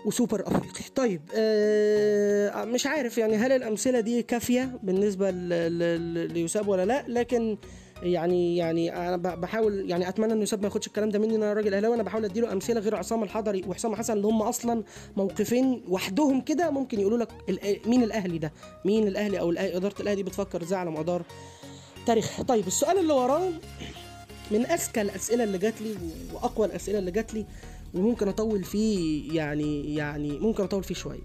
[0.05, 0.83] وسوبر أفريقي.
[0.95, 5.29] طيب آه مش عارف يعني هل الأمثلة دي كافية بالنسبة
[6.33, 7.57] ليوساب ولا لا لكن
[8.03, 11.53] يعني يعني أنا بحاول يعني أتمنى ان يوساب ما ياخدش الكلام ده مني إن أنا
[11.53, 11.95] راجل أهلاوي.
[11.95, 14.83] أنا بحاول أديله أمثلة غير عصام الحضري وحسام حسن اللي هم أصلا
[15.17, 17.29] موقفين وحدهم كده ممكن يقولوا لك
[17.87, 18.51] مين الأهلي ده؟
[18.85, 21.21] مين الأهلي أو إدارة الأهلي بتفكر إزاي على مدار
[22.05, 23.49] تاريخ طيب السؤال اللي وراه
[24.51, 25.95] من أذكى الأسئلة اللي جات لي
[26.33, 27.45] وأقوى الأسئلة اللي جات لي
[27.93, 31.21] وممكن أطول فيه يعني يعني ممكن أطول فيه شوية.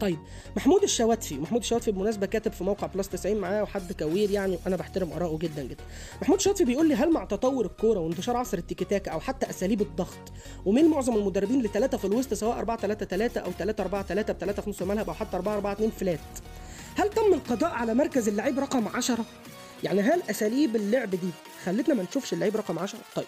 [0.00, 0.18] طيب
[0.56, 4.76] محمود الشواتفي محمود الشواتفي بالمناسبه كاتب في موقع بلس 90 معاه وحد كوير يعني أنا
[4.76, 5.84] بحترم اراءه جدا جدا.
[6.22, 10.32] محمود الشواتفي بيقول لي هل مع تطور الكورة وانتشار عصر التيكي أو حتى أساليب الضغط
[10.64, 14.62] ومن معظم المدربين لثلاثه في الوسط سواء 4 3 3 أو 3 4 3 بثلاثه
[14.62, 16.18] في نص الملعب أو حتى 4 4 2 flat
[16.96, 19.24] هل تم القضاء على مركز اللعيب رقم 10
[19.84, 21.30] يعني هل أساليب اللعب دي
[21.64, 23.26] خلتنا ما نشوفش اللعيب رقم 10 طيب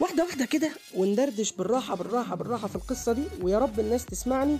[0.00, 4.58] واحدة واحدة كده وندردش بالراحة بالراحة بالراحة في القصة دي ويا رب الناس تسمعني.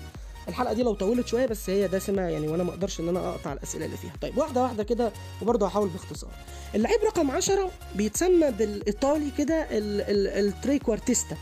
[0.48, 3.52] الحلقة دي لو طولت شوية بس هي دسمة يعني وأنا ما أقدرش إن أنا أقطع
[3.52, 4.12] الأسئلة اللي فيها.
[4.20, 6.30] طيب واحدة واحدة كده وبرضه هحاول باختصار.
[6.74, 11.36] اللعيب رقم 10 بيتسمى بالإيطالي كده ال- ال- ال trequartista.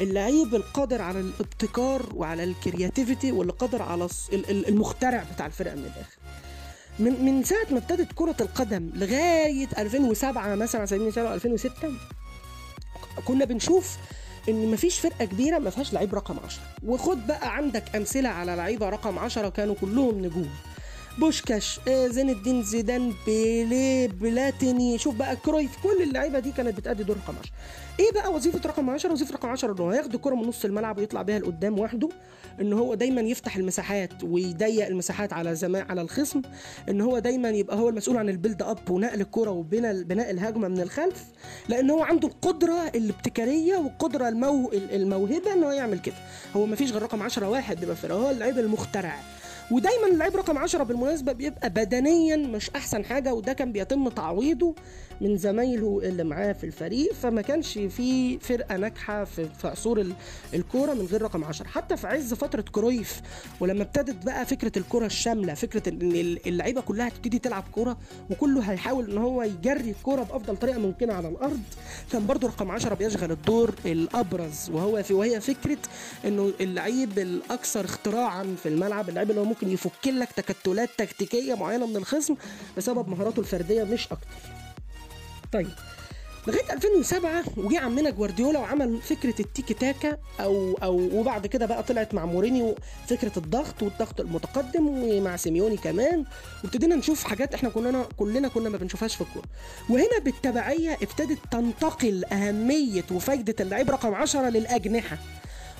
[0.00, 4.08] اللعيب القادر على الابتكار وعلى ال creativity واللي قادر على
[4.48, 6.18] المخترع بتاع الفرقة من الآخر.
[6.98, 11.72] من من ساعة ما ابتدت كرة القدم لغاية 2007 مثلا على سبيل المثال أو 2006
[13.24, 13.96] كنا بنشوف
[14.48, 18.88] إن مفيش فرقة كبيرة ما فيهاش لعيب رقم 10 وخد بقى عندك أمثلة على لعيبة
[18.88, 20.50] رقم 10 كانوا كلهم نجوم.
[21.20, 24.98] بوشكاش آه، زين الدين زيدان بيليه بلاتيني.
[24.98, 27.50] شوف بقى كرويف كل اللعيبة دي كانت بتأدي دور رقم 10
[28.00, 31.22] إيه بقى وظيفة رقم 10 وظيفة رقم 10 إنه هياخد الكرة من نص الملعب ويطلع
[31.22, 32.08] بيها لقدام وحده
[32.60, 36.42] إن هو دايما يفتح المساحات ويضيق المساحات على زمان على الخصم
[36.88, 40.68] إن هو دايما يبقى هو المسؤول عن ال build up ونقل الكرة وبناء بناء الهجمة
[40.68, 41.24] من الخلف
[41.68, 44.70] لأن هو عنده القدرة الابتكارية والقدرة المو...
[44.72, 46.14] الموهبة ان هو يعمل كده.
[46.56, 49.16] هو ما فيش غير رقم 10 واحد بيبقى هو اللعيب المخترع.
[49.70, 54.74] ودايما اللعيب رقم 10 بالمناسبة بيبقى بدنيا مش أحسن حاجة وده كان بيتم تعويضه
[55.20, 60.12] من زمايله اللي معاه في الفريق فما كانش في فرقة ناجحة في, في عصور ال-
[60.54, 63.20] الكورة من غير رقم 10 حتى في عز فترة كرويف
[63.60, 67.96] ولما ابتدت بقى فكرة الكره الشاملة فكرة إن ال- اللعيبة كلها هتبتدي تلعب كورة
[68.30, 71.60] وكله هيحاول إن هو يجري الكورة بأفضل طريقة ممكنة على الأرض
[72.12, 74.70] كان برضو رقم 10 بيشغل الدور الأبرز.
[74.70, 75.78] وهو في وهي فكرة
[76.24, 81.86] إنه اللعيب الأكثر اختراعا في الملعب اللعيب اللي هو ممكن يفك لك تكتلات تكتيكية معينة
[81.86, 82.34] من الخصم
[82.76, 84.57] بسبب مهاراته الفردية مش أكتر.
[85.52, 85.68] طيب
[86.46, 92.14] لغاية 2007 وجه عمنا جوارديولا وعمل فكرة التيكي تاكا أو أو وبعد كده بقى طلعت
[92.14, 92.74] مع مورينيو
[93.06, 96.24] فكرة الضغط والضغط المتقدم ومع سيميوني كمان
[96.64, 99.44] وابتدينا نشوف حاجات إحنا كلنا كلنا كنا ما بنشوفهاش في الكورة.
[99.90, 105.18] وهنا بالتبعية ابتدت تنتقل أهمية وفايدة اللعيب رقم 10 للأجنحة.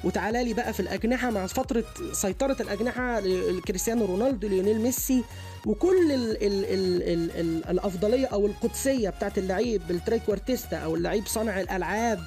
[0.05, 5.25] وتعالى لي بقى في الأجنحة مع فترة سيطرة الأجنحة لكريستيانو رونالدو ليونيل ميسي
[5.67, 11.27] وكل ال ال ال ال ال الأفضلية أو القدسية بتاعت اللعيب بال trequartista أو اللعيب
[11.27, 12.21] صانع الألعاب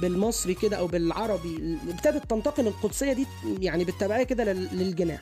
[0.00, 3.26] بالمصري كده أو بالعربي ابتدت تنتقل القدسية دي
[3.60, 5.20] يعني بالتبعية كده لل- للجناح.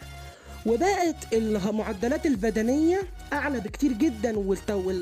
[0.67, 3.01] وبقت المعدلات البدنية
[3.33, 4.39] أعلى بكتير جدا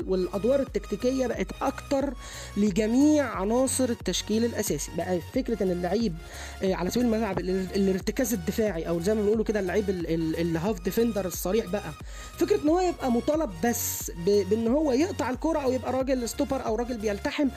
[0.07, 2.13] والأدوار التكتيكية بقت أكتر
[2.57, 4.91] لجميع عناصر التشكيل الأساسي.
[4.97, 6.15] بقى فكرة إن اللعيب
[6.63, 10.39] آه، على سبيل الملعب ال- الارتكاز الدفاعي أو زي ما بيقولوا كده اللعيب ال- ال-
[10.41, 11.91] ال half defender الصريح بقى.
[12.37, 16.75] فكرة إن هو يبقى مطالب بس بإن هو يقطع الكره أو يبقى راجل stopper أو
[16.75, 17.47] راجل بيلتحم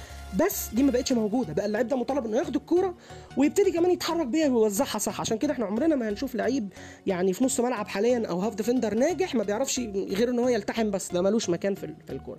[0.40, 1.52] بس دي ما بقتش موجودة.
[1.52, 2.94] بقى اللعيب ده مطالب إنه ياخد الكورة
[3.36, 5.20] ويبتدي كمان يتحرك بيها ويوزعها صح.
[5.20, 6.72] عشان كده إحنا عمرنا ما هنشوف لعيب
[7.06, 10.90] يعني في نص ملعب حاليا أو half defender ناجح ما بيعرفش غير ان هو يلتحم
[10.90, 12.38] بس ده ملوش مكان في ال- في الكورة.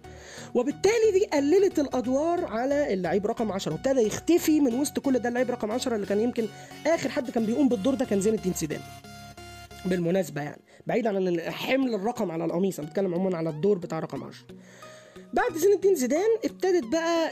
[0.53, 5.51] وبالتالي دي قللت الأدوار على اللعيب رقم 10 وابتدى يختفي من وسط كل ده اللعيب
[5.51, 6.45] رقم 10 اللي كان يمكن
[6.87, 8.81] آخر حد كان بيقوم بالدور ده كان زين الدين زيدان
[9.85, 14.23] بالمناسبة يعني بعيد عن حمل الرقم على القميص أنا بتكلم عموما على الدور بتاع رقم
[14.23, 14.45] 10
[15.34, 17.32] بعد زين الدين زيدان ابتدت بقى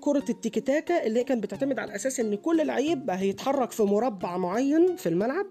[0.00, 4.36] كرة التيكي تاكا اللي هي كانت بتعتمد على أساس إن كل لعيب هيتحرك في مربع
[4.36, 5.46] معين في الملعب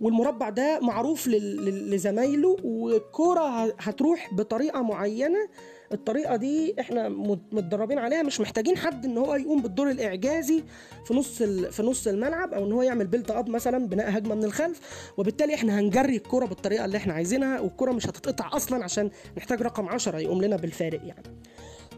[0.00, 5.48] والمربع ده معروف لزمايله والكرة ه- هتروح بطريقة معينة
[5.92, 10.62] الطريقة دي إحنا مت- متدربين عليها مش محتاجين حد ان هو يقوم بالدور الإعجازي
[11.06, 14.44] في نص في نص الملعب أو إن هو يعمل build up مثلا بناء هجمة من
[14.44, 14.80] الخلف.
[15.16, 19.88] وبالتالي إحنا هنجري الكرة بالطريقة اللي إحنا عايزينها والكرة مش هتتقطع أصلا عشان نحتاج رقم
[19.88, 21.22] 10 يقوم لنا بالفارق يعني.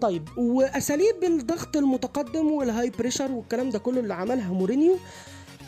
[0.01, 4.97] طيب وأساليب الضغط المتقدم وال high pressure والكلام ده كله اللي عملها مورينيو.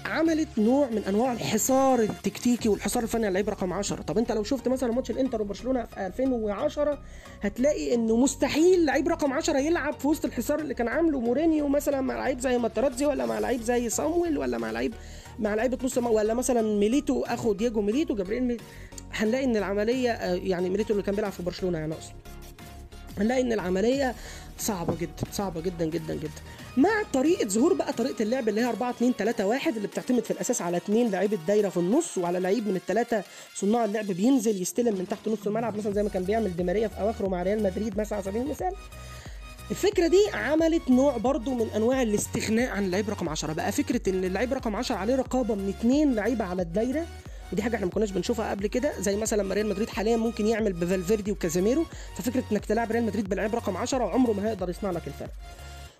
[0.06, 4.42] عملت نوع من أنواع الحصار التكتيكي والحصار الفني على اللعيب رقم 10 طب أنت لو
[4.42, 6.98] شفت مثلا ماتش الإنتر وبرشلونة في 2010
[7.42, 12.00] هتلاقي إنه مستحيل لعيب رقم 10 يلعب في وسط الحصار اللي كان عامله مورينيو مثلا
[12.00, 14.94] مع لعيب زي ماتيراتزي ولا مع لعيب زي صامويل ولا مع لعيب
[15.38, 18.64] مع لعيبة نص ولا مثلا ميليتو أخو دييجو ميليتو جابرييل ميليتو
[19.12, 22.12] هنلاقي إن العملية آه، يعني ميليتو اللي كان بيلعب في برشلونة يعني أقصد.
[23.18, 24.14] هنلاقي إن العملية
[24.58, 26.30] صعبة جدا صعبة جدا جدا جدا.
[26.78, 30.30] مع طريقة ظهور بقى طريقة اللعب اللي هي 4 2 3 1 اللي بتعتمد في
[30.30, 33.22] الأساس على اثنين لعيبة دايرة في النص وعلى لعيب من الثلاثه
[33.54, 37.00] صناع اللعب بينزل يستلم من تحت نص الملعب مثلا زي ما كان بيعمل دي في
[37.00, 38.72] أواخره مع ريال مدريد مثلا على سبيل المثال.
[39.70, 43.72] الفكرة دي عملت نوع برضو من أنواع الاستغناء عن اللعيب رقم 10 بقى.
[43.72, 47.06] فكرة إن اللعيب رقم 10 عليه رقابة من اثنين لعيبة على الدايرة
[47.52, 50.46] ودي حاجة إحنا ما كناش بنشوفها قبل كده زي مثلا ما ريال مدريد حاليا ممكن
[50.46, 51.84] يعمل بفالفيردي وكازيميرو.
[52.16, 55.30] ففكرة إنك تلعب ريال مدريد بلعيب رقم 10 عمره ما هيقدر يصنع لك الفرق.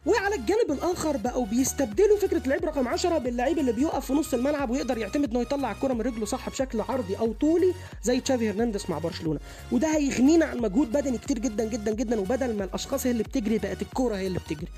[0.07, 4.71] وعلى الجانب الآخر بقوا بيستبدلوا فكرة اللعيب رقم 10 باللعيب اللي بيقف في نص الملعب
[4.71, 8.85] ويقدر يعتمد إنه يطلع الكره من رجله صح بشكل عرضي أو طولي زي تشافي هرنانديز
[8.89, 9.41] مع برشلونة.
[9.73, 13.59] وده هيغنينا عن مجهود بدني كتير جدا جدا جدا وبدل ما الأشخاص هي اللي بتجري
[13.59, 14.69] بقت الكورة هي اللي بتجري.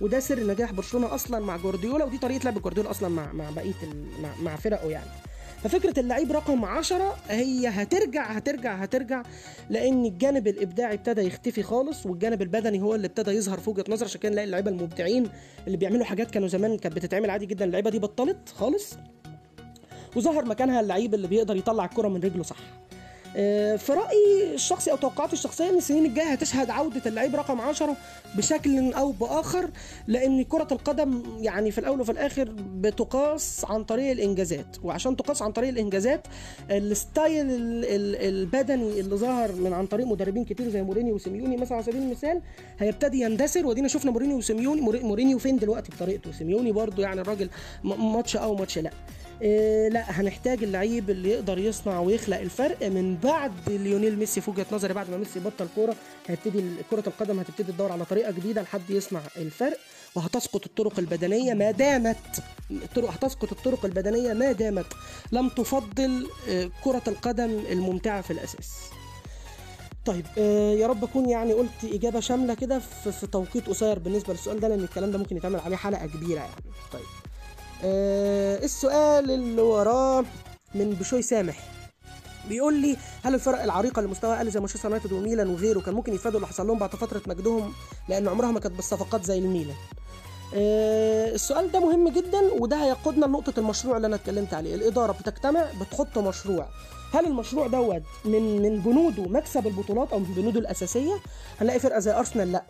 [0.00, 3.74] وده سر نجاح برشلونة أصلا مع جوارديولا ودي طريقة لعب جوارديولا أصلا مع مع بقية
[4.22, 5.10] مع, مع فرقه يعني.
[5.64, 9.22] ففكرة اللعيب رقم 10 هي هترجع هترجع هترجع
[9.70, 14.04] لأن الجانب الإبداعي ابتدى يختفي خالص والجانب البدني هو اللي ابتدى يظهر في وجهة نظر
[14.04, 15.28] عشان كده نلاقي اللعيبة المبدعين
[15.66, 18.94] اللي بيعملوا حاجات كانوا زمان كانت بتتعمل عادي جدا اللعيبة دي بطلت خالص
[20.16, 22.56] وظهر مكانها اللعيب اللي بيقدر يطلع الكرة من رجله صح.
[23.76, 27.96] في رأيي الشخصي أو توقعاتي الشخصية إن السنين الجاية هتشهد عودة اللعيب رقم 10
[28.36, 29.70] بشكل أو بآخر
[30.06, 34.76] لأن كرة القدم يعني في الأول وفي الآخر بتقاس عن طريق الإنجازات.
[34.82, 36.26] وعشان تقاس عن طريق الإنجازات
[36.70, 41.56] ال style ال- ال- البدني اللي ظهر من عن طريق مدربين كتير زي مورينيو وسيميوني
[41.56, 42.40] مثلا على سبيل المثال
[42.78, 43.66] هيبتدي يندثر.
[43.66, 47.48] ودينا شفنا مورينيو وسيميوني موري- مورينيو فين دلوقتي بطريقته؟ سيميوني برضو يعني الراجل
[47.84, 48.90] ماتش أو ماتش لا.
[49.42, 54.66] إيه لا هنحتاج اللعيب اللي يقدر يصنع ويخلق الفرق من بعد ليونيل ميسي في وجهة
[54.72, 54.94] نظري.
[54.94, 59.20] بعد ما ميسي بطل كورة هيبتدي كرة القدم هتبتدي تدور على طريقة جديدة لحد يصنع
[59.36, 59.78] الفرق.
[60.14, 62.16] وهتسقط الطرق البدنية ما دامت
[62.70, 64.86] الطرق هتسقط الطرق البدنية ما دامت
[65.32, 68.70] لم تفضل آه، كرة القدم الممتعة في الأساس.
[70.06, 74.32] طيب آه يا رب أكون يعني قلت إجابة شاملة كده في, في توقيت قصير بالنسبة
[74.32, 76.54] للسؤال ده لأن الكلام ده ممكن يتعمل عليه حلقة كبيرة يعني.
[76.92, 77.02] طيب.
[77.84, 80.24] آه السؤال اللي وراه
[80.74, 81.58] من بشوي سامح.
[82.48, 86.14] بيقول لي هل الفرق العريقة اللي مستواها أقل زي مانشستر يونايتد وميلان وغيره كان ممكن
[86.14, 87.72] يتفادوا اللي حصل لهم بعد فترة مجدهم؟
[88.08, 89.76] لأن عمرها ما كانت بالصفقات زي الميلان.
[90.54, 95.64] آه، السؤال ده مهم جدا وده هيقودنا لنقطة المشروع اللي أنا اتكلمت عليه، الإدارة بتجتمع
[95.80, 96.68] بتحط مشروع،
[97.12, 101.14] هل المشروع دوت من من بنوده مكسب البطولات أو من بنوده الأساسية؟
[101.60, 102.64] هنلاقي فرقة زي أرسنال لا،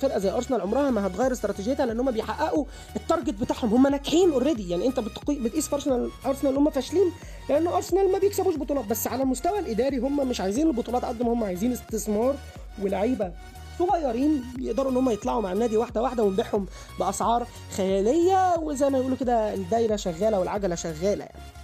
[0.00, 2.64] فرقة زي أرسنال عمرها ما هتغير استراتيجيتها لأن هم بيحققوا
[2.96, 3.74] ال target بتاعهم.
[3.74, 7.12] هم ناجحين already، يعني بتقي- بتقيس في أرسنال أرسنال هم فاشلين
[7.48, 8.84] لأن أرسنال ما بيكسبوش بطولات.
[8.84, 12.34] بس على المستوى الإداري هم مش عايزين البطولات قد ما هم عايزين استثمار
[12.82, 13.32] ولعيبة
[13.78, 16.66] صغيرين يقدروا إن هم يطلعوا مع النادي واحدة واحدة ونبيعهم
[17.00, 17.46] بأسعار
[17.76, 18.54] خيالية.
[18.58, 21.57] وزي ما يقولوا كده الدايرة شغالة والعجلة شغالة يعني.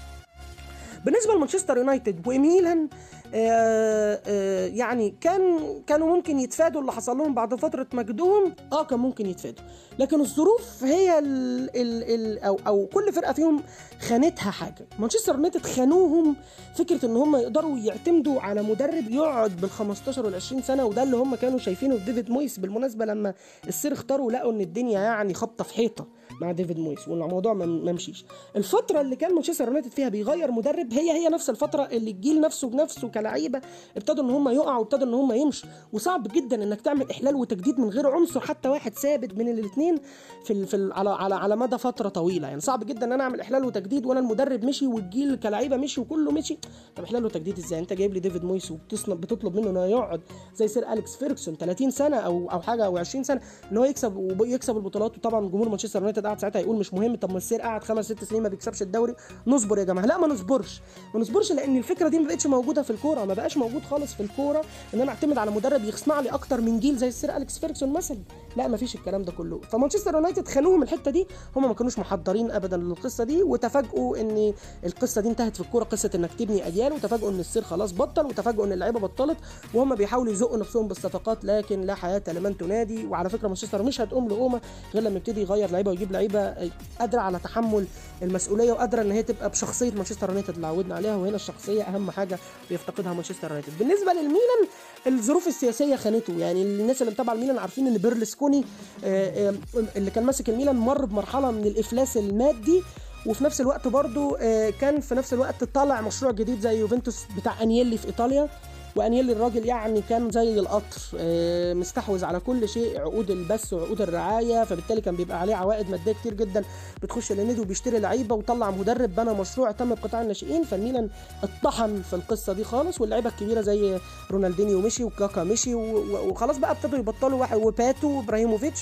[1.05, 2.89] بالنسبة لمانشستر يونايتد وميلان
[3.35, 8.99] آه، آه، يعني كان كانوا ممكن يتفادوا اللي حصل لهم بعد فترة مجدهم آه كان
[8.99, 9.65] ممكن يتفادوا.
[9.99, 13.63] لكن الظروف هي ال ال ال أو أو كل فرقة فيهم
[14.01, 14.87] خانتها حاجة.
[14.99, 16.37] مانشستر يونايتد خانوهم
[16.75, 21.17] فكرة إن هم يقدروا يعتمدوا على مدرب يقعد بال 15 وال 20 سنة وده اللي
[21.17, 22.59] هم كانوا شايفينه في ديفيد مويس.
[22.59, 23.35] بالمناسبة لما
[23.69, 26.07] ال sir اختاره لقوا إن الدنيا يعني خبطه في حيطة.
[26.41, 28.25] مع ديفيد مويس والموضوع ما مشيش.
[28.57, 32.69] الفترة اللي كان مانشستر يونايتد فيها بيغير مدرب هي هي نفس الفترة اللي الجيل نفسه
[32.69, 33.61] بنفسه كلعيبه
[33.97, 35.69] ابتدوا إن هم يقعوا وابتدوا إن هم يمشوا.
[35.93, 39.99] وصعب جدا إنك تعمل إحلال وتجديد من غير عنصر حتى واحد ثابت من الاثنين
[40.45, 42.49] في ال في ال على على على مدى فترة طويلة.
[42.49, 46.33] يعني صعب جدا إن أنا أعمل إحلال وتجديد وأنا المدرب مشي والجيل كلعيبه مشي وكله
[46.33, 46.59] مشي.
[46.97, 50.21] طب إحلال وتجديد إزاي؟ أنت جايب لي ديفيد مويس وبتصنع بتطلب منه انه يقعد
[50.57, 53.41] زي sir أليكس فيرجسون 30 سنة أو أو حاجة أو 20 سنة
[53.73, 55.17] إن هو يكسب ويكسب البطولات.
[55.17, 58.05] وطبعا جمهور مانشستر يونايتد قاعد ساعتها يقول مش مهم طب ما ال sir قعد خمس
[58.05, 59.15] ست سنين ما بيكسبش الدوري
[59.47, 60.07] نصبر يا جماعة.
[60.07, 60.81] لا ما نصبرش.
[61.15, 64.21] ما نصبرش لأن الفكرة دي ما بقتش موجودة في الكورة ما بقاش موجود خالص في
[64.23, 64.63] الكورة.
[64.95, 67.93] إن أنا أعتمد على مدرب يصنع لي أكتر من جيل زي ال sir أليكس فيرجسون
[67.93, 68.19] مثلا.
[68.57, 69.61] لا ما فيش الكلام ده كله.
[69.73, 71.27] فمانشستر يونايتد خانوهم الحتة دي.
[71.57, 76.11] هم ما كانوش محضرين ابدا للقصة دي وتفاجئوا إن القصة دي انتهت في الكورة قصة
[76.15, 79.37] إنك تبني أجيال وتفاجئوا إن السير خلاص بطل وتفاجئوا إن اللعيبة بطلت
[79.75, 83.07] وهم بيحاولوا يزقوا نفسهم بالصفقات لكن لا حياة لمن تنادي.
[83.07, 84.61] وعلى فكرة مانشستر مش هتقوم لقومة
[84.95, 87.87] غير لما يبتدي يغير لعيبة ويجيب لعيبة قادرة على تحمل
[88.23, 91.17] المسؤولية وقادرة إن هي تبقى بشخصية مانشستر يونايتد اللي عودنا عليها.
[91.17, 92.39] وهنا الشخصية أهم حاجة
[92.71, 93.79] بيفتقدها مانشستر يونايتد.
[93.79, 94.69] بالنسبة للميلان
[95.07, 96.39] الظروف السياسية خانته.
[96.39, 98.65] يعني الناس اللي متابعة الميلان عارفين إن بيرلسكوني
[99.05, 99.55] آه، آه،
[99.97, 102.83] اللي كان ماسك الميلان مر بمرحلة من الإفلاس المادي
[103.27, 107.63] وفي نفس الوقت برضو آه، كان في نفس الوقت طالع مشروع جديد زي يوفنتوس بتاع
[107.63, 108.49] أنيلي في إيطاليا.
[108.97, 114.65] وانيلي الراجل يعني كان زي القطر آه، مستحوذ على كل شيء عقود البث وعقود الرعاية
[114.65, 116.65] فبالتالي كان بيبقى عليه عوائد مادية كتير جدا.
[117.03, 121.09] بتخش للنادي وبيشتري لعيبة وطلع مدرب بنى مشروع تم بقطاع الناشئين فالميلان
[121.43, 123.01] اتطحن في القصة دي خالص.
[123.01, 123.99] واللعيبة الكبيرة زي
[124.31, 128.81] رونالدينيو مشي وكاكا مشي وخلاص بقى ابتدوا يبطلوا واحد وباتو وابراهيموفيتش.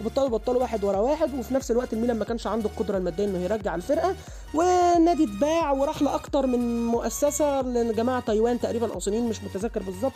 [0.00, 3.38] وبطلوا يبطلوا واحد ورا واحد وفي نفس الوقت الميلان ما كانش عنده القدرة المادية إنه
[3.38, 4.14] يرجع الفرقة.
[4.54, 10.12] والنادي اتباع وراح لأكتر من مؤسسة لجماعة تايوان تقريبا أو صينيين مش متذكر بالظبط.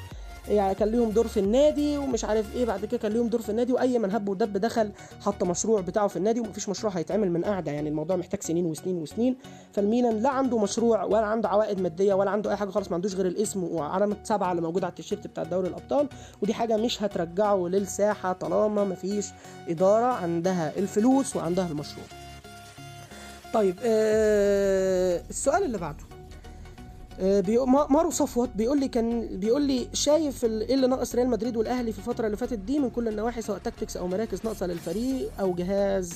[0.48, 3.48] يعني كان ليهم دور في النادي ومش عارف إيه بعد كده كان ليهم دور في
[3.48, 4.90] النادي وأي من هب ودب دخل
[5.20, 7.72] حط مشروع بتاعه في النادي ومفيش مشروع هيتعمل من قاعدة.
[7.72, 9.36] يعني الموضوع محتاج سنين وسنين وسنين.
[9.72, 13.14] فالميلان لا عنده مشروع ولا عنده عوائد مادية ولا عنده أي حاجة خالص ما عندوش
[13.14, 16.08] غير الاسم وعلامة سبعة اللي موجودة على التيشيرت بتاع دوري الأبطال.
[16.42, 19.26] ودي حاجة مش هترجعه للساحة طالما مفيش
[19.68, 22.06] إدارة عندها الفلوس وعندها المشروع.
[23.54, 26.04] طيب آه السؤال اللي بعده.
[27.90, 31.98] مارو صفوت بيقول لي كان بيقول لي شايف إيه اللي ناقص ريال مدريد والأهلي في
[31.98, 36.12] الفترة اللي فاتت دي من كل النواحي سواء tactics أو مراكز ناقصة للفريق أو جهاز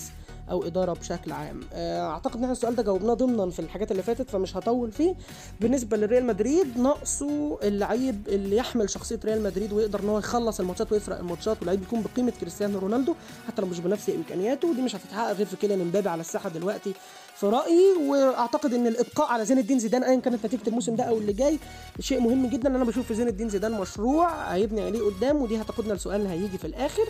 [0.50, 1.60] أو إدارة بشكل عام.
[1.72, 5.14] آه، أعتقد إن إحنا السؤال ده جاوبناه ضمنا في الحاجات اللي فاتت فمش هطول فيه.
[5.60, 10.92] بالنسبة لريال مدريد ناقصه اللعيب اللي يحمل شخصية ريال مدريد ويقدر إن هو يخلص الماتشات
[10.92, 13.14] ويفرق الماتشات واللعيب يكون بقيمة كريستيانو رونالدو
[13.46, 14.70] حتى لو مش بنفس إمكانياته.
[14.70, 16.92] ودي مش هتتحقق غير في كيليان إمبابي على الساحة دلوقتي.
[17.40, 21.18] في رأيي وأعتقد إن الإبقاء على زين الدين زيدان ايا كانت نتيجة الموسم ده أو
[21.18, 21.58] اللي جاي
[22.00, 22.68] شيء مهم جدا.
[22.68, 26.58] أنا بشوف في زين الدين زيدان مشروع هيبني عليه قدام ودي هتاخدنا لسؤال اللي هيجي
[26.58, 27.08] في الآخر.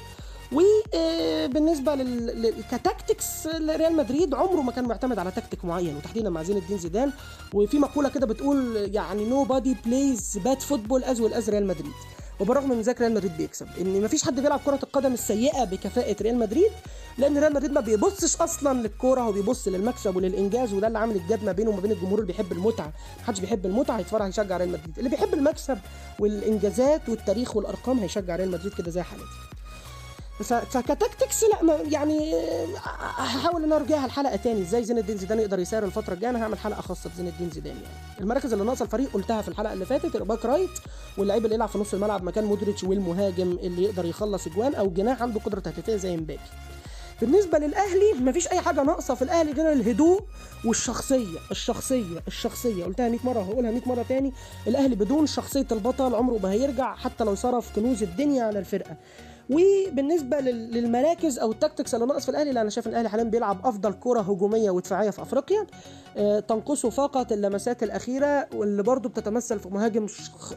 [0.53, 2.27] وبالنسبه لل...
[2.27, 6.57] لل- ك tactics ريال مدريد عمره ما كان معتمد على تكتيك معين وتحديدا مع زين
[6.57, 7.13] الدين زيدان.
[7.55, 11.93] وفي مقولة كده بتقول يعني nobody plays bad football as well as ريال مدريد
[12.41, 13.67] وبالرغم من ذلك ريال مدريد بيكسب.
[13.81, 16.71] إن مفيش حد بيلعب كرة القدم السيئة بكفاءة ريال مدريد
[17.19, 21.24] لأن ريال مدريد ما بيبصش أصلا للكورة هو بيبص للمكسب وللإنجاز وده اللي عامل ال
[21.24, 22.93] gap ما بينه وما بين الجمهور اللي بيحب المتعة.
[23.23, 24.99] محدش بيحب المتعة هيتفرج هيشجع ريال مدريد.
[24.99, 25.79] اللي بيحب المكسب
[26.19, 29.25] والإنجازات والتاريخ والأرقام هيشجع ريال مدريد كده زي حالتي
[30.45, 32.35] فك tactics لا يعني
[33.19, 34.63] هحاول ان أرجعها الحلقة تاني.
[34.63, 37.77] إزاي زين الدين زيدان يقدر يسير الفترة الجاية؟ أنا هعمل حلقة خاصة بزين الدين زيدان
[37.77, 38.21] يعني.
[38.21, 40.71] المراكز اللي ناقصه الفريق قلتها في الحلقة اللي فاتت ال back right
[41.19, 45.23] واللعيب اللي يلعب في نص الملعب مكان مودريتش والمهاجم اللي يقدر يخلص اجوان أو جناح
[45.23, 46.41] عنده قدرة تهديفية زي مبابي
[47.21, 50.21] بالنسبة للأهلي مفيش أي حاجة ناقصة في الأهلي غير الهدوء
[50.65, 52.85] والشخصية الشخصية الشخصية.
[52.85, 54.33] قلتها 100 مرة وهقولها 100 مرة تاني.
[54.67, 58.97] الأهلي بدون شخصية البطل عمره ما هيرجع حتى لو صرف كنوز الدنيا على الفرقة.
[59.51, 63.09] وبالنسبة لل- للمراكز أو ال tactics اللي ناقص في الأهلي لا أنا شايف إن الأهلي
[63.09, 65.67] حاليا بيلعب أفضل كرة هجومية ودفاعية في أفريقيا.
[66.17, 70.07] آه، تنقصه فقط اللمسات الأخيرة واللي برضه بتتمثل في مهاجم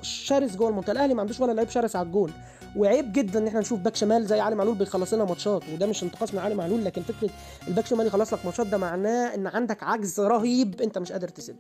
[0.01, 0.91] شرس جوه المنطقة.
[0.91, 2.31] الأهلي ما عندوش ولا لعيب شرس على الجون.
[2.77, 6.03] وعيب جدا إن إحنا نشوف باك شمال زي علي معلول بيخلص لنا ماتشات وده مش
[6.03, 7.29] انتقاص من علي معلول لكن فكرة
[7.67, 11.27] ال back شمال يخلص لك ماتشات ده معناه إن عندك عجز رهيب أنت مش قادر
[11.27, 11.55] تسده.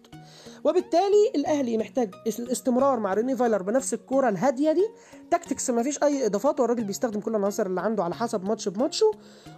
[0.63, 4.87] وبالتالي الأهلي محتاج الاستمرار مع ريني فايلر بنفس الكورة الهادية دي.
[5.31, 9.11] tactics ما فيش أي إضافات والراجل بيستخدم كل العناصر اللي عنده على حسب ماتش بماتشه.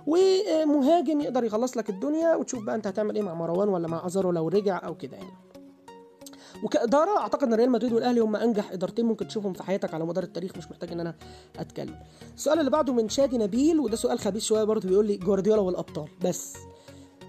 [0.07, 4.31] ومهاجم يقدر يخلص لك الدنيا وتشوف بقى أنت هتعمل إيه مع مروان ولا مع أزارو
[4.31, 5.33] لو رجع أو كده يعني.
[6.63, 10.23] وكإدارة أعتقد إن ريال مدريد والأهلي هم أنجح إدارتين ممكن تشوفهم في حياتك على مدار
[10.23, 11.15] التاريخ مش محتاج إن أنا
[11.59, 11.95] أتكلم.
[12.35, 16.07] السؤال اللي بعده من شادي نبيل وده سؤال خبيث شوية برضه بيقول لي جوارديولا والأبطال.
[16.23, 16.53] بس.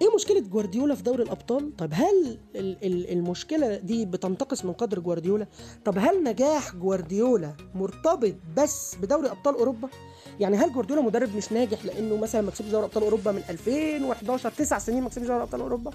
[0.03, 4.99] إيه مشكلة جوارديولا في دوري الأبطال؟ طب هل ال- ال- المشكلة دي بتنتقص من قدر
[5.01, 5.47] جوارديولا؟
[5.85, 9.89] طب هل نجاح جوارديولا مرتبط بس بدوري أبطال أوروبا؟
[10.41, 14.51] يعني هل جوارديولا مدرب مش ناجح لأنه مثلا ما كسبش دوري أبطال أوروبا من 2011
[14.51, 15.91] تسع سنين ما كسبش دوري أبطال أوروبا؟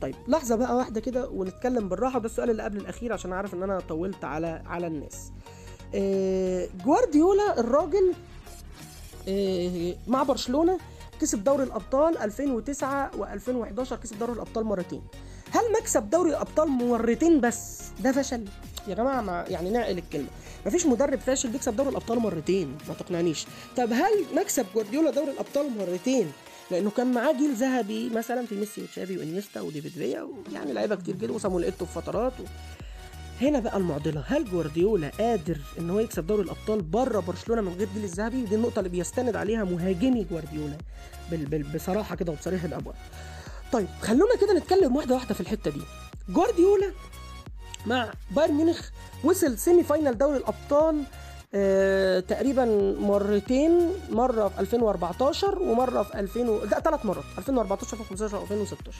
[0.00, 3.62] طيب لحظة بقى واحدة كده ونتكلم بالراحة ده السؤال اللي قبل الأخير عشان عارف إن
[3.62, 5.30] أنا طولت على على الناس.
[5.94, 8.12] آه، جوارديولا الراجل
[9.28, 10.78] آه، مع برشلونة
[11.20, 15.02] كسب دوري الأبطال 2009 و2011 كسب دوري الأبطال مرتين.
[15.50, 18.44] هل مكسب دوري الأبطال مرتين بس؟ ده فشل.
[18.88, 20.28] يا جماعة ما يعني نعقل الكلمة.
[20.66, 23.46] مفيش مدرب فاشل بيكسب دوري الأبطال مرتين ما تقنعنيش.
[23.76, 26.32] طب هل مكسب جوارديولا دوري الأبطال مرتين؟
[26.70, 31.16] لأنه كان معاه جيل ذهبي مثلا في ميسي وتشافي وإنيستا وديفيد فيا ويعني لعيبة كتير
[31.16, 32.44] جدا وصامويل إيتو في فترات و...
[33.40, 34.24] هنا بقى المعضلة.
[34.26, 38.54] هل جوارديولا قادر إن هو يكسب دوري الأبطال بره برشلونة من غير جيل الذهبي ودي
[38.54, 40.76] النقطة اللي بيستند عليها مهاجمي جوارديولا.
[41.30, 42.94] بال بال بصراحة كده وبصريح الأبواب.
[43.72, 45.80] طيب خلونا كده نتكلم واحدة واحدة في الحتة دي.
[46.28, 46.92] جوارديولا
[47.86, 48.88] مع بايرن ميونخ
[49.24, 51.02] وصل semi-final دوري الأبطال
[51.54, 52.64] آه تقريبا
[53.00, 53.90] مرتين.
[54.10, 56.64] مرة في 2014 ومرة في 2000 و...
[56.64, 57.24] لا ثلاث مرات.
[57.38, 58.92] 2014 2015 2016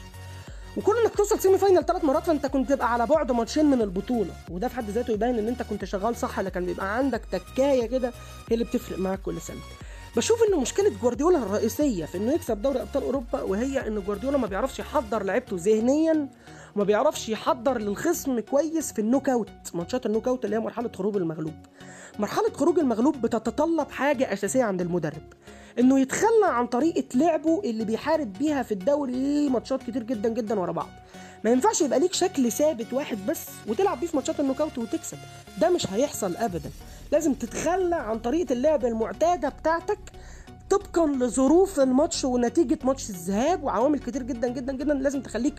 [0.77, 4.31] وكون إنك توصل semi-final ثلاث مرات فأنت كنت تبقى على بعد ماتشين من البطولة.
[4.51, 8.07] وده في حد ذاته يبين إن أنت كنت شغال صح لكن بيبقى عندك تكاية كده
[8.49, 9.57] هي اللي بتفرق معاك كل سنة.
[10.17, 14.47] بشوف ان مشكلة جوارديولا الرئيسية في إنه يكسب دوري أبطال أوروبا وهي ان جوارديولا ما
[14.47, 16.29] بيعرفش يحضر لعيبته ذهنيا
[16.75, 21.15] وما بيعرفش يحضر للخصم كويس في ال knockout ماتشات ال knockout اللي هي مرحلة خروج
[21.15, 21.53] المغلوب.
[22.19, 25.33] مرحلة خروج المغلوب بتتطلب حاجة أساسية عند المدرب.
[25.79, 30.71] انه يتخلى عن طريقة لعبه اللي بيحارب بيها في الدوري ماتشات كتير جدا جدا ورا
[30.71, 30.87] بعض.
[31.43, 35.17] ما ينفعش يبقى ليك شكل ثابت واحد بس وتلعب بيه في ماتشات ال knockout وتكسب.
[35.61, 36.69] ده مش هيحصل ابدا.
[37.11, 39.99] لازم تتخلى عن طريقة اللعب المعتادة بتاعتك
[40.69, 45.53] طبقا لظروف الماتش ونتيجة ماتش الذهاب وعوامل كتير جدا جدا جدا لازم تخليك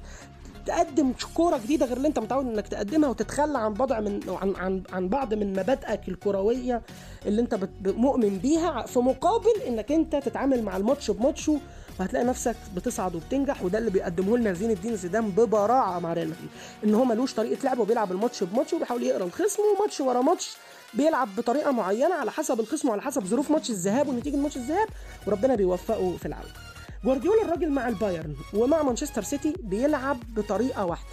[0.68, 4.82] تقدم كورة جديدة غير اللي انت متعود انك تقدمها وتتخلى عن بضع من عن عن,
[4.92, 6.82] عن بعض من مبادئك الكروية
[7.26, 11.58] اللي انت مؤمن بيها في مقابل انك انت تتعامل مع الماتش بماتشه
[12.00, 16.48] وهتلاقي نفسك بتصعد وبتنجح وده اللي بيقدمه لنا زين الدين زيدان ببراعة مع ريال مدريد
[16.84, 20.56] إن هو ملوش طريقة لعب وبيلعب الماتش بماتش وبيحاول يقرأ الخصم وماتش ورا ماتش
[20.94, 24.88] بيلعب بطريقة معينة على حسب الخصم وعلى حسب ظروف ماتش الذهاب ونتيجة ماتش الذهاب
[25.26, 26.67] وربنا بيوفقه في العودة.
[27.04, 31.08] جوارديولا الراجل مع البايرن ومع مانشستر سيتي بيلعب بطريقة واحدة.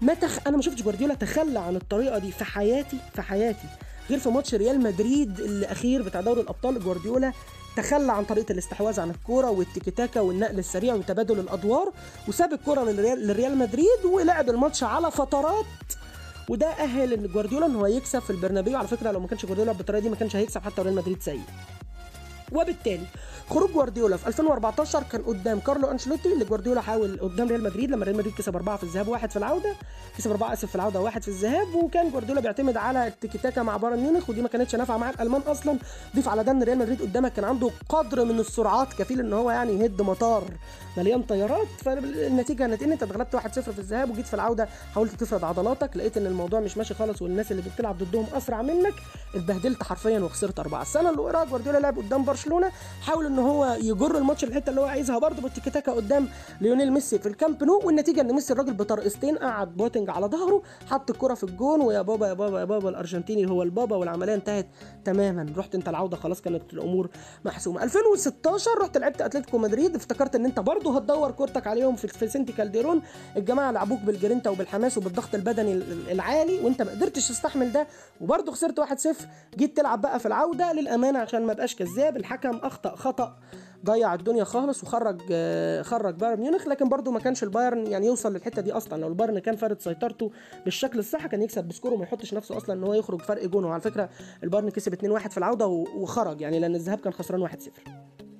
[0.00, 0.38] ما تخ...
[0.46, 3.68] أنا ما شفتش جوارديولا تخلى عن الطريقة دي في حياتي في حياتي.
[4.10, 7.32] غير في ماتش ريال مدريد الأخير بتاع دوري الأبطال جوارديولا
[7.76, 11.92] تخلى عن طريقة الاستحواذ عن الكورة والتيكي والنقل السريع وتبادل الأدوار
[12.28, 15.64] وساب الكورة للريال مدريد ولعب الماتش على فترات.
[16.48, 18.78] وده أهل إن جوارديولا إن هو يكسب في البرنابيو.
[18.78, 21.42] على فكرة لو ما كانش جوارديولا بالطريقة دي ما كانش هيكسب حتى ريال مدريد سيء.
[22.54, 23.06] وبالتالي
[23.50, 28.04] خروج جوارديولا في 2014 كان قدام كارلو أنشيلوتي اللي جوارديولا حاول قدام ريال مدريد لما
[28.04, 29.74] ريال مدريد كسب أربعة في الذهاب وواحد في العودة
[30.18, 33.76] كسب أربعة آسف في العودة وواحد في الذهاب وكان جوارديولا بيعتمد على التيكي تاكا مع
[33.76, 35.78] بايرن ميونخ ودي ما كانتش نافعة مع الألمان أصلا.
[36.16, 39.50] ضيف على ده ان ريال مدريد قدامك كان عنده قدر من السرعات كفيل إن هو
[39.50, 40.44] يعني يهد مطار
[40.96, 41.66] مليان طيارات.
[41.84, 46.16] فالنتيجة كانت إن أنت اتغلبت 1-0 في الذهاب وجيت في العودة حاولت تفرض عضلاتك لقيت
[46.16, 48.94] إن الموضوع مش ماشي خالص والناس اللي بتلعب ضدهم أسرع منك
[49.34, 50.82] اتبهدلت حرفيا وخسرت أربعة.
[50.82, 52.70] السنة اللي جوارديولا لعب قدام برشلونة
[53.02, 56.28] حاول إن هو يجر الماتش الحتة اللي هو عايزها برضه بالتيكي تاكا قدام
[56.60, 57.80] ليونيل ميسي في الكامب نو.
[57.84, 62.28] والنتيجة إن ميسي الراجل بطرقستين قعد بوتنج على ظهره حط الكرة في الجون ويا بابا
[62.28, 64.66] يا بابا يا بابا الأرجنتيني هو البابا والعملية انتهت
[65.04, 65.46] تماما.
[65.56, 67.08] رحت أنت العودة خلاص كانت الأمور
[67.44, 67.82] محسومة.
[67.82, 69.94] 2016 رحت لعبت أتلتيكو مدريد.
[69.96, 73.02] افتكرت إن أنت برضه هتدور كورتك عليهم في فيسنتي كالديرون.
[73.36, 77.86] الجماعة لعبوك بالجرينتا وبالحماس وبالضغط البدني ال- العالي وأنت ما قدرتش تستحمل ده.
[78.20, 79.26] وبرضه خسرت 1-0
[79.56, 82.16] جيت تلعب بقى في العودة للأمانة عشان ما ابقاش كذاب.
[82.24, 83.36] الحكم أخطأ خطأ
[83.84, 88.32] ضيع الدنيا خالص وخرج آه، خرج بايرن ميونخ لكن برضه ما كانش البايرن يعني يوصل
[88.32, 89.00] للحتة دي أصلا.
[89.00, 90.30] لو البايرن كان فارض سيطرته
[90.64, 93.64] بالشكل الصح كان يكسب ب score وما يحطش نفسه أصلا إن هو يخرج فرق جون.
[93.64, 94.08] وعلى فكرة
[94.44, 97.52] البايرن كسب 2-1 في العودة وخرج يعني لأن الذهاب كان خسران 1-0
[97.88, 98.33] آه، و-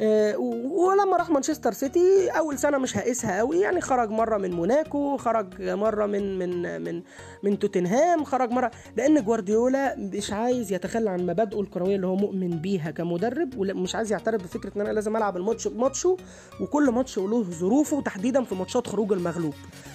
[0.00, 5.62] ولما راح مانشستر سيتي أول سنة مش هقيسها قوي يعني خرج مرة من موناكو خرج
[5.62, 7.02] مرة من من من
[7.42, 12.50] من توتنهام خرج مرة لأن جوارديولا مش عايز يتخلى عن مبادئه الكروية اللي هو مؤمن
[12.50, 16.16] بيها كمدرب ومش عايز يعترف بفكرة إن أنا لازم ألعب الماتش بماتشه
[16.60, 19.54] وكل ماتش له ظروفه تحديدا في ماتشات خروج المغلوب.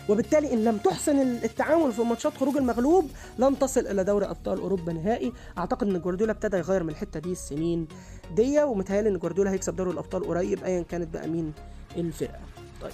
[0.10, 4.94] وبالتالي إن لم تحسن التعامل في ماتشات خروج المغلوب لن تصل إلى دوري أبطال أوروبا
[4.94, 5.34] نهائي.
[5.58, 7.88] أعتقد إن جوارديولا ابتدى يغير من الحتة دي السنين
[8.36, 11.54] دي ومتهيألي إن جوارديولا هيكسب دوري الأبطال قريب ايا كانت بقى مين
[11.98, 12.40] الفرقة.
[12.82, 12.92] طيب.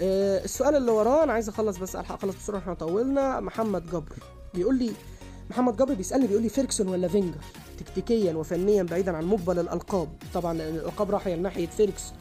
[0.00, 4.12] آه السؤال اللي وراه أنا عايز أخلص بس ألحق أخلص بسرعة إحنا طولنا محمد جبر
[4.54, 4.90] بيقول لي
[5.50, 7.38] محمد جبر بيسألني بيقول لي فيركسون ولا فينجر؟
[7.78, 10.08] تكتيكيا وفنيا بعيدا عن مكسب الألقاب.
[10.34, 12.16] طبعا الألقاب رايحه ناحيه فيركسون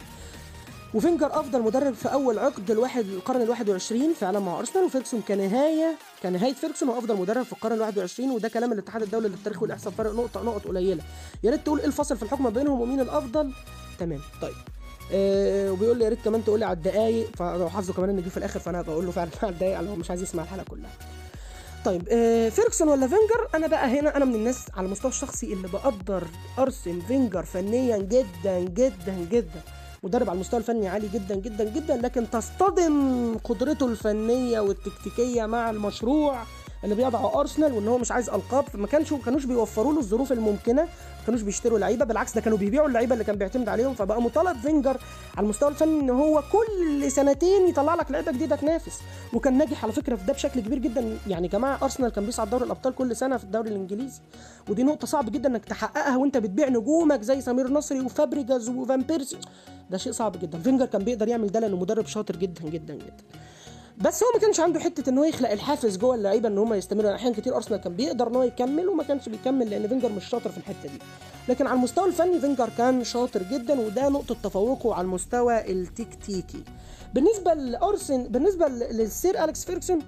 [0.96, 5.96] وفينجر أفضل مدرب في أول عقد الواحد القرن ال 21 فعلا مع أرسنال وفيركسون كنهايه
[6.24, 9.94] كنهاية فيركسون هو أفضل مدرب في القرن ال 21 وده كلام الاتحاد الدولي للتاريخ والإحصاء
[9.94, 11.04] فرق نقطه نقط قليلة.
[11.44, 13.54] يا ريت تقول إيه الفصل في الحكم بينهم ومين الأفضل؟
[14.00, 14.54] تمام طيب.
[15.14, 18.30] آه وبيقول لي يا ريت كمان تقول لي على الدقايق فلو حظه كمان ان جه
[18.30, 20.92] في الآخر فأنا بقول له فعلا على الدقايق لو مش عايز يسمع الحلقة كلها.
[21.86, 25.68] طيب آه فيركسون ولا فينجر؟ أنا بقى هنا أنا من الناس على المستوى الشخصي اللي
[25.68, 26.24] بقدر
[26.60, 29.62] ارسن فينجر فنيا جدا جدا جدا.
[30.06, 36.44] مدرب على المستوى الفني عالي جدا جدا جدا لكن تصطدم قدرته الفنية والتكتيكية مع المشروع
[36.84, 40.82] اللي بيضعه أرسنال وإن هو مش عايز ألقاب فما كانش كانوش بيوفروا له الظروف الممكنة.
[40.82, 40.90] ما
[41.26, 43.94] كانوش بيشتروا لعيبة بالعكس ده كانوا بيبيعوا اللعيبة اللي كان بيعتمد عليهم.
[43.94, 44.98] فبقى مطالب فينجر
[45.38, 49.00] على المستوى الفني إن هو كل سنتين يطلع لك لعيبة جديدة تنافس.
[49.34, 51.18] وكان ناجح على فكرة في ده بشكل كبير جدا.
[51.28, 54.20] يعني جماعة أرسنال كان بيصعد دوري الأبطال كل سنة في الدوري الإنجليزي.
[54.70, 59.38] ودي نقطة صعب جدا إنك تحققها وأنت بتبيع نجومك زي سمير نصري وفابريجاز وفان بيرسي.
[59.90, 60.60] ده شيء صعب جدا.
[60.60, 63.24] فينجر كان بيقدر يعمل ده لأنه مدرب شاطر جدا جدا جدا.
[63.98, 67.16] بس هو ما كانش عنده حتة ان هو يخلق الحافز جوه اللعيبة إن هم يستمروا.
[67.16, 70.50] أحيانا كتير أرسنال كان بيقدر ان هو يكمل وما كانش بيكمل لأن فينجر مش شاطر
[70.50, 71.00] في الحتة دي.
[71.50, 76.64] لكن على المستوى الفني فينجر كان شاطر جدا وده نقطة تفوقه على المستوى التكتيكي.
[77.14, 80.00] بالنسبة لارسن بالنسبة للسير أليكس فيركسون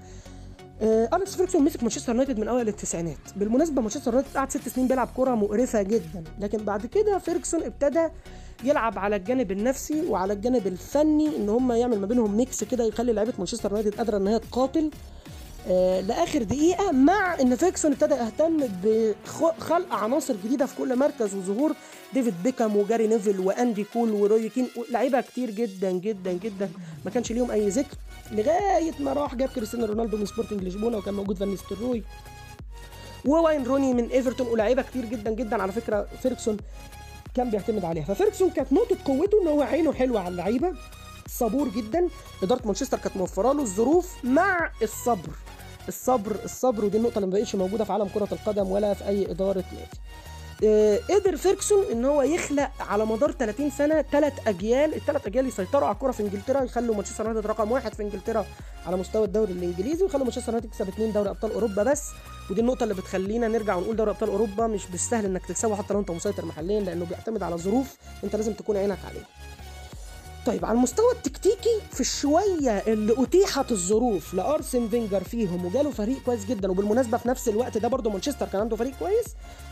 [0.81, 3.17] آه أليكس فيركسون مسك مانشستر يونايتد من اوائل التسعينات.
[3.35, 6.23] بالمناسبة مانشستر يونايتد قعد ست سنين بيلعب كرة مقرفة جدا.
[6.39, 8.07] لكن بعد كده فيركسون ابتدى
[8.63, 13.13] يلعب على الجانب النفسي وعلى الجانب الفني إن هم يعمل ما بينهم mix كده يخلي
[13.13, 14.91] لعيبة مانشستر يونايتد قادرة إن هي تقاتل.
[15.69, 21.75] آه لآخر دقيقة مع إن فيركسون ابتدى يهتم بخلق عناصر جديدة في كل مركز وظهور
[22.13, 24.67] ديفيد بيكام وجاري نيفل وأندي كول وروي كين.
[24.91, 26.69] لعيبة كتير جدا جدا جدا.
[27.05, 27.97] ما كانش ليهم أي ذكر.
[28.31, 32.03] لغاية ما راح جاب كريستيانو رونالدو من سبورتنج لشبونة وكان موجود فان نيستلروي
[33.25, 34.47] وواين روني من إيفرتون.
[34.47, 36.57] ولاعيبه كتير جدا جدا على فكرة فيركسون.
[37.37, 38.03] كان بيعتمد عليها.
[38.03, 40.73] ففيركسون كانت نقطة قوته إن هو عينه حلوة على اللعيبة.
[41.27, 42.07] صبور جدا.
[42.43, 45.29] إدارة مانشستر كانت موفرة له الظروف مع الصبر.
[45.87, 49.31] الصبر الصبر ودي النقطة اللي ما بقتش موجودة في عالم كرة القدم ولا في أي
[49.31, 49.99] إدارة نادي.
[51.09, 54.93] قدر فيركسون إن هو يخلق على مدار 30 سنة ثلاث أجيال.
[54.93, 58.45] الثلاث أجيال يسيطروا على الكره في إنجلترا يخلوا مانشستر يونايتد رقم واحد في إنجلترا
[58.85, 62.03] على مستوى الدوري الإنجليزي ويخلوا مانشستر يونايتد يكسب اثنين دوري أبطال أوروبا بس.
[62.51, 65.99] ودي النقطة اللي بتخلينا نرجع ونقول دوري أبطال أوروبا مش بالسهل إنك تكسبه حتى لو
[65.99, 69.25] أنت مسيطر محليا لأنه بيعتمد على ظروف أنت لازم تكون عينك عليها.
[70.47, 76.45] طيب على المستوى التكتيكي في الشويه اللي أتيحت الظروف لأرسن فينجر فيهم وجاله فريق كويس
[76.45, 79.25] جدا وبالمناسبة في نفس الوقت ده برضه مانشستر كان عنده فريق كويس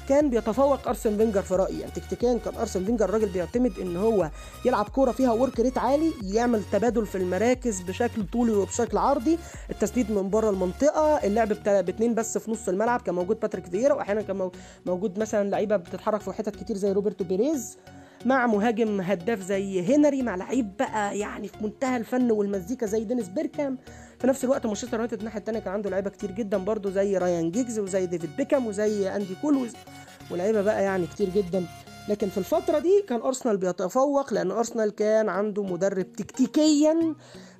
[0.09, 1.79] كان بيتفوق أرسن فينجر في رأيي.
[1.79, 4.31] يعني تكتيكيا كان أرسن فينجر راجل بيعتمد إن هو
[4.65, 9.37] يلعب كورة فيها work rate عالي يعمل تبادل في المراكز بشكل طولي وبشكل عرضي
[9.69, 14.21] التسديد من بره المنطقة اللعب باثنين بس في نص الملعب كان موجود باتريك فييرا واحيانا
[14.21, 14.49] كان
[14.85, 17.77] موجود مثلا لعيبة بتتحرك في حتت كتير زي روبرتو بيريز
[18.25, 23.29] مع مهاجم هداف زي هنري مع لعيب بقى يعني في منتهى الفن والمزيكا زي دينيس
[23.29, 23.77] بيركامب
[24.19, 27.51] في نفس الوقت مانشستر يونايتد الناحية الثانية كان عنده لعيبة كتير جدا برضو زي رايان
[27.51, 29.69] جيجز وزي ديفيد بيكام وزي أندي كول
[30.31, 31.65] ولعيبة بقى يعني كتير جدا.
[32.09, 37.15] لكن في الفترة دي كان أرسنال بيتفوق لأن أرسنال كان عنده مدرب تكتيكيا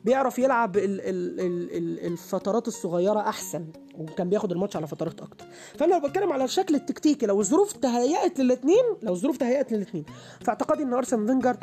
[0.06, 3.66] بيعرف يلعب ال ال ال ال الفترات الصغيرة أحسن
[3.98, 5.46] وكان بياخد الماتش على فترات أكتر.
[5.78, 10.06] فأنا لو بتكلم على الشكل التكتيكي لو الظروف تهيأت للاثنين لو الظروف تهيأت للاثنين
[10.42, 11.58] فاعتقادي إن أرسن فينجر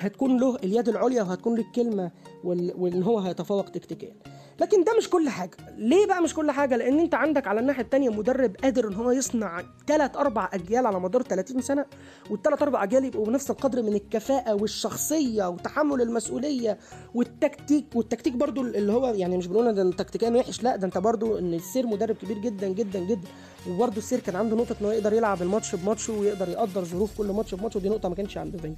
[0.00, 2.10] هتكون له اليد العليا وهتكون له الكلمة
[2.46, 4.12] وإن هو هيتفوق تكتيكيا.
[4.60, 5.56] لكن ده مش كل حاجة.
[5.76, 9.10] ليه بقى مش كل حاجة؟ لأن أنت عندك على الناحية الثانية مدرب قادر إن هو
[9.10, 11.84] يصنع ثلاث أربع أجيال على مدار 30 سنة
[12.30, 16.78] والثلاث أربع أجيال يبقوا بنفس القدر من الكفاءة والشخصية وتحمل المسؤولية
[17.14, 21.38] والتكتيك والتكتيك برضو اللي هو يعني مش بنقول إن التكتيكان وحش لا ده أنت برضو
[21.38, 23.28] إن السير مدرب كبير جدا جدا جدا.
[23.70, 27.54] وبرضو السير كان عنده نقطة إنه يقدر يلعب الماتش بماتش ويقدر يقدر ظروف كل ماتش
[27.54, 28.76] بماتش ودي نقطة ما كانش عنده فينجر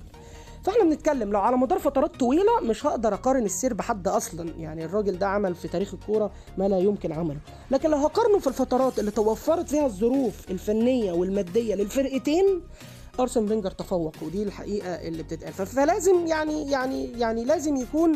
[0.64, 4.50] فاحنا بنتكلم لو على مدار فترات طويلة مش هقدر أقارن السير بحد أصلا.
[4.59, 7.38] يعني الراجل ده عمل في تاريخ الكورة ما لا يمكن عمله.
[7.70, 12.62] لكن لو هقارنه في الفترات اللي توفرت فيها الظروف الفنية والمادية للفرقتين
[13.20, 15.52] أرسن فينجر تفوق ودي الحقيقة اللي بتتقال.
[15.52, 18.12] فلازم يعني يعني يعني لازم يكون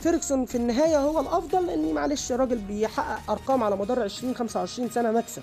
[0.00, 5.10] فيركسون في النهاية هو الأفضل لأن معلش راجل بيحقق أرقام على مدار 20 25 سنة
[5.12, 5.42] مكسب.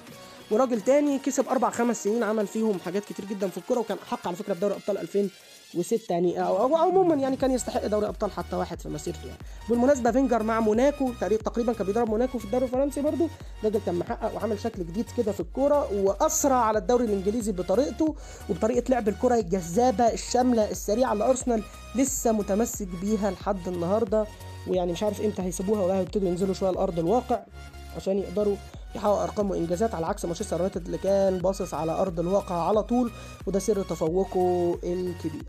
[0.52, 4.28] وراجل تاني كسب أربع خمس سنين عمل فيهم حاجات كتير جدا في الكورة وكان حق
[4.28, 4.98] على فكرة بدوري أبطال
[5.76, 9.40] 2006 يعني أو, عموما يعني كان يستحق دوري أبطال حتى واحد في مسيرته يعني.
[9.70, 13.28] بالمناسبة فينجر مع موناكو تقريبا كان بيدرب موناكو في الدوري الفرنسي برضه
[13.64, 18.16] راجل كان محقق وعمل شكل جديد كده في الكورة وأثر على الدوري الإنجليزي بطريقته
[18.50, 21.64] وبطريقة لعب الكرة الجذابة الشاملة السريعة اللي أرسنال
[21.96, 24.26] لسه متمسك بيها لحد النهارده.
[24.68, 27.40] ويعني مش عارف إمتى هيسيبوها ولا هيبتدوا ينزلوا شوية لارض الواقع
[27.96, 28.56] عشان يقدروا
[28.96, 33.12] يحققوا أرقام وإنجازات على عكس مانشستر يونايتد اللي كان باصص على أرض الواقع على طول
[33.48, 35.44] وده سر تفوقه الكبير.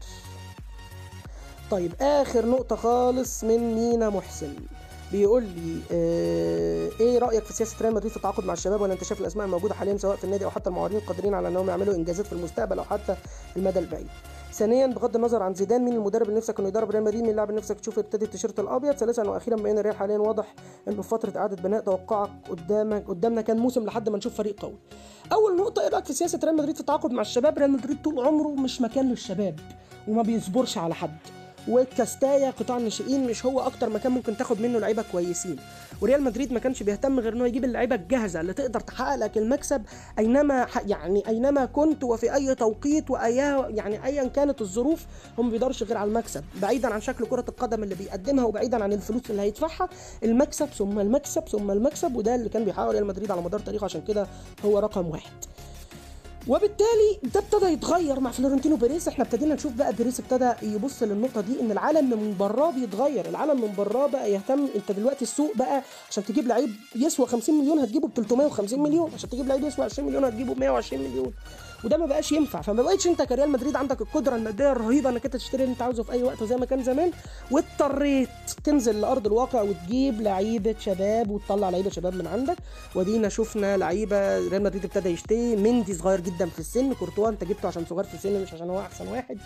[1.70, 4.55] طيب آخر نقطة خالص من مينا محسن.
[5.12, 9.05] بيقول لي آه إيه رأيك في سياسة ريال مدريد في التعاقد مع الشباب ولا أنت
[9.05, 12.26] شايف الأسماء الموجودة حاليا سواء في النادي أو حتى المعارضين قادرين على إنهم يعملوا إنجازات
[12.26, 13.16] في المستقبل أو حتى
[13.57, 14.07] المدى البعيد؟
[14.53, 17.50] ثانيا بغض النظر عن زيدان مين المدرب اللي نفسك إنه يدرب ريال مدريد؟ مين اللاعب
[17.50, 20.55] اللي نفسك تشوفه يرتدي التيشيرت الأبيض؟ ثالثا وأخيرا بما إن الريال حاليا واضح
[20.88, 24.74] إنه في فترة إعادة بناء توقعك قدامك قدامنا كان موسم لحد ما نشوف فريق قوي.
[25.32, 28.26] أول نقطة إيه رأيك في سياسة ريال مدريد في التعاقد مع الشباب؟ ريال مدريد طول
[28.26, 29.61] عمره مش مكان للشباب
[30.09, 31.16] وما بيصبرش على حد.
[31.69, 35.57] وكاستايا قطاع الناشئين مش هو أكتر مكان ممكن تاخد منه لعيبة كويسين.
[36.01, 39.83] وريال مدريد ما كانش بيهتم غير إنه يجيب اللعيبة الجاهزة اللي تقدر تحقق لك المكسب
[40.19, 43.37] أينما يعني أينما كنت وفي أي توقيت وأي
[43.77, 45.07] يعني ايا كانت الظروف
[45.39, 46.45] هم ما بيقدرش غير على المكسب.
[46.63, 49.89] بعيدا عن شكل كرة القدم اللي بيقدمها وبعيدا عن الفلوس اللي هيدفعها
[50.25, 53.85] المكسب ثم المكسب ثم المكسب وده اللي كان بيحققه ريال مدريد على مدار تاريخه.
[53.85, 54.27] عشان كده
[54.65, 55.33] هو رقم واحد.
[56.49, 59.09] وبالتالي ده ابتدى يتغير مع فلورنتينو بيريز.
[59.09, 63.28] إحنا ابتدينا نشوف بقى بيريز ابتدى يبص للنقطة دي إن العالم من براه بيتغير.
[63.28, 64.68] العالم من براه بقى يهتم.
[64.76, 69.11] أنت دلوقتي السوق بقى عشان تجيب لعيب يسوى 50 مليون هتجيبه ب 350 مليون.
[69.14, 71.32] عشان تجيب لعيب يسوى 20 مليون هتجيبه ب 120 مليون.
[71.85, 72.61] وده ما بقاش ينفع.
[72.61, 76.03] فما بقتش انت كريال مدريد عندك القدرة المادية الرهيبة انك انت تشتري اللي انت عاوزه
[76.03, 77.11] في اي وقت وزي ما كان زمان
[77.51, 78.28] واضطريت
[78.64, 82.57] تنزل لأرض الواقع وتجيب لعيبة شباب وتطلع لعيبة شباب من عندك.
[82.95, 87.68] ودينا شفنا لعيبة ريال مدريد ابتدى يشتري مندي صغير جدا في السن كورتوا انت جبته
[87.68, 89.39] عشان صغير في السن مش عشان هو أحسن واحد.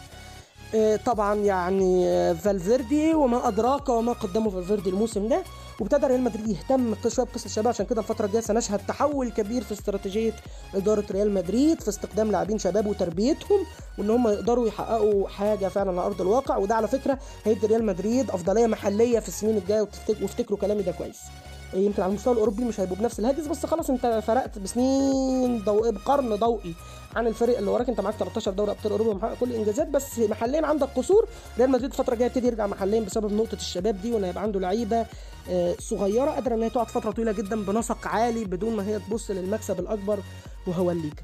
[1.04, 2.04] طبعا يعني
[2.34, 5.42] فالفيردي وما أدراك وما قدمه فالفيردي الموسم ده.
[5.80, 9.72] وابتدى ريال مدريد يهتم شوية بقصة الشباب عشان كده الفترة الجاية سنشهد تحول كبير في
[9.72, 10.32] استراتيجية
[10.74, 13.58] إدارة ريال مدريد في استخدام لاعبين شباب وتربيتهم
[13.98, 16.56] وإن هم يقدروا يحققوا حاجة فعلا على أرض الواقع.
[16.56, 19.88] وده على فكرة هيدي ريال مدريد أفضلية محلية في السنين الجاية.
[20.22, 21.18] وافتكروا كلامي ده كويس.
[21.84, 26.34] يمكن على المستوى الأوروبي مش هيبقوا بنفس الهاجس بس خلاص انت فرقت بسنين ضوئي بقرن
[26.36, 26.74] ضوئي
[27.16, 27.88] عن الفريق اللي وراك.
[27.88, 31.28] انت معاك 13 دوري أبطال أوروبا ومحقق كل الانجازات بس محليا عندك قصور.
[31.58, 35.06] ريال مدريد الفترة الجاية يبتدي يرجع محليا بسبب نقطة الشباب دي وان هيبقى عنده لعيبة
[35.78, 39.80] صغيرة قادرة إن هي تقعد فترة طويلة جدا بنسق عالي بدون ما هي تبص للمكسب
[39.80, 40.18] الأكبر
[40.66, 41.22] وهو الليجا.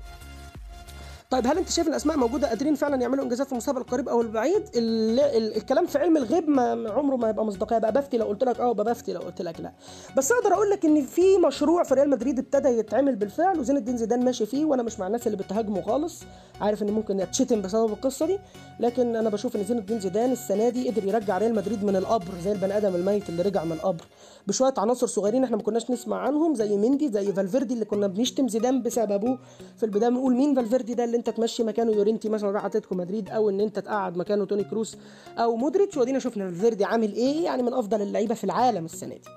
[1.32, 4.62] طيب هل انت شايف الأسماء موجودة قادرين فعلا يعملوا إنجازات في المستقبل القريب أو البعيد؟
[4.76, 7.78] ال ال الكلام في علم الغيب ما عمره ما يبقى مصداقية.
[7.78, 9.72] بقى بفتي لو قلت لك آه بفتي لو قلت لك لا.
[10.16, 13.96] بس أقدر أقول لك إن في مشروع في ريال مدريد ابتدى يتعمل بالفعل وزين الدين
[13.96, 16.22] زيدان ماشي فيه وأنا مش مع الناس اللي بتهاجمه خالص.
[16.60, 18.38] عارف إن ممكن يتشتم بسبب القصة دي
[18.80, 22.32] لكن أنا بشوف إن زين الدين زيدان السنة دي قدر يرجع ريال مدريد من القبر
[22.44, 24.04] زي البني آدم الميت اللي رجع من القبر.
[24.46, 28.48] بشوية عناصر صغيرين إحنا ما كناش نسمع عنهم زي مندي زي فالفيردي اللي كنا بنشتم
[28.48, 29.38] زيدان بسببه.
[29.76, 33.30] في البداية بنقول مين فالفيردي ده اللي انت تمشي مكانه يورينتي مثلا راح اتلتيكو مدريد
[33.30, 34.96] أو إن انت تقعد مكانه توني كروس
[35.38, 39.28] أو مودريتش وأدينا شفنا فالفيردي عامل إيه يعني من أفضل اللعيبة في العالم السنة دي.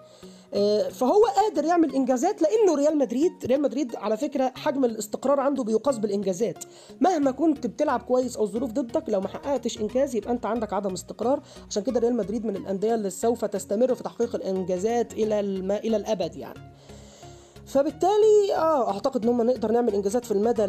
[0.91, 5.97] فهو قادر يعمل إنجازات لأنه ريال مدريد ريال مدريد على فكرة حجم الاستقرار عنده بيقاس
[5.97, 6.63] بالإنجازات.
[7.01, 10.93] مهما كنت بتلعب كويس أو الظروف ضدك لو ما حققتش إنجاز يبقى أنت عندك عدم
[10.93, 11.41] استقرار.
[11.69, 15.39] عشان كده ريال مدريد من الأندية اللي سوف تستمر في تحقيق الإنجازات إلى.
[15.79, 16.59] إلى الأبد يعني.
[17.65, 20.65] فبالتالي آه أعتقد إن هم نقدر نعمل إنجازات في المدى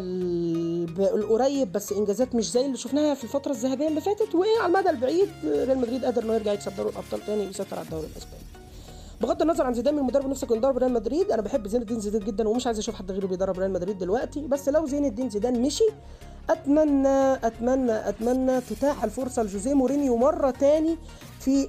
[0.99, 5.29] القريب بس إنجازات مش زي اللي شفناها في الفترة الذهبية اللي فاتت وعلى المدى البعيد
[5.45, 8.43] ريال مدريد قادر انه يرجع يكسب دوري الأبطال تاني ويسيطر على الدوري الإسباني.
[9.21, 12.21] بغض النظر عن زيدان المدرب اللي نفسك يدرب ريال مدريد أنا بحب زين الدين زيدان
[12.21, 15.61] جدا ومش عايز أشوف حد غيره بيدرب ريال مدريد دلوقتي بس لو زين الدين زيدان
[15.61, 15.83] مشي
[16.49, 20.97] أتمنى أتمنى أتمنى تتاح الفرصة لجوزيه مورينيو مرة تاني
[21.39, 21.67] في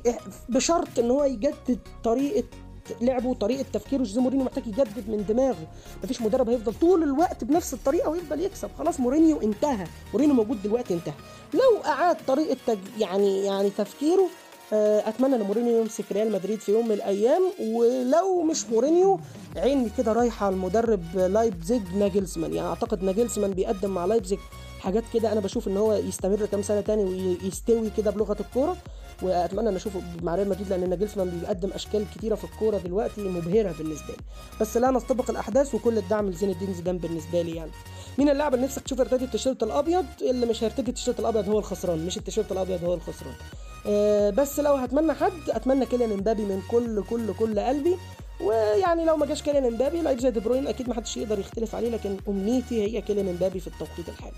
[0.49, 2.49] بشرط إن هو يجدد طريقة
[3.01, 4.03] لعبه وطريقة تفكيره.
[4.03, 5.67] جوزيه مورينيو محتاج يجدد من دماغه.
[6.05, 8.71] مفيش مدرب هيفضل طول الوقت بنفس الطريقة ويفضل يكسب.
[8.79, 9.87] خلاص مورينيو انتهى.
[10.13, 11.15] مورينيو موجود دلوقتي انتهى.
[11.55, 12.79] لو أعاد طريقة تج...
[12.99, 14.29] يعني يعني تفكيره
[14.73, 17.43] أتمنى إن مورينيو يمسك ريال مدريد في يوم من الأيام.
[17.61, 19.21] ولو مش مورينيو
[19.57, 24.39] عيني كده رايحة لمدرب لايبزيج ناجلزمان يعني أعتقد ناجلزمان بيقدم مع لايبزيج
[24.81, 27.05] حاجات كده أنا بشوف إن هو يستمر كام سنة تاني
[27.45, 28.77] ويستوي كده بلغة الكورة.
[29.23, 33.75] وأتمنى إن أشوفه مع ريال مدريد لأن ناجلسمان بيقدم أشكال كتيرة في الكورة دلوقتي مبهرة
[33.79, 34.25] بالنسبة لي.
[34.61, 37.71] بس لا نستبق الأحداث وكل الدعم لزين الدين زيدان بالنسبة لي يعني.
[38.19, 42.07] مين اللاعب اللي نفسك تشوفه يرتدي التيشيرت الأبيض؟ اللي مش هيرتدي التيشيرت الأبيض هو الخسران
[42.07, 43.35] مش التيشيرت الأبيض هو الخسران.
[43.87, 47.97] أه بس لو هتمنى حد أتمنى كيليان إمبابي من كل كل كل قلبي.
[48.41, 51.75] ويعني لو ما جاش كيليان إمبابي لعيب زي دي بروين أكيد ما حدش يقدر يختلف
[51.75, 54.37] عليه لكن أمنيتي هي كيليان إمبابي في التوقيت الحالي.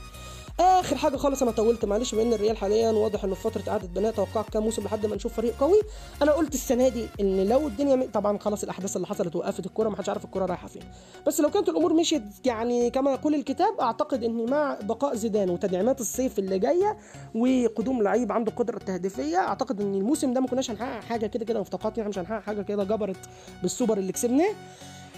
[0.60, 3.86] آخر حاجة خالص أنا طولت معلش بما إن الريال حاليا واضح إنه في فترة اعاده
[3.88, 5.80] بناء توقعت كام موسم لحد ما نشوف فريق قوي.
[6.22, 8.04] أنا قلت السنة دي إن لو الدنيا م...
[8.14, 10.82] طبعا خلاص الأحداث اللي حصلت وقفت الكورة ما حدش عارف الكورة رايحة فين.
[11.26, 16.00] بس لو كانت الأمور مشيت يعني كما يقول الكتاب أعتقد إن مع بقاء زيدان وتدعيمات
[16.00, 16.96] الصيف اللي جاية
[17.34, 21.62] وقدوم لعيب عنده قدرة تهديفية أعتقد إن الموسم ده ما كناش هنحقق حاجة كده كده
[21.62, 23.28] في توقعاتي مش هنحقق حاجة كده جبرت
[23.62, 24.54] بالسوبر اللي كسبناه.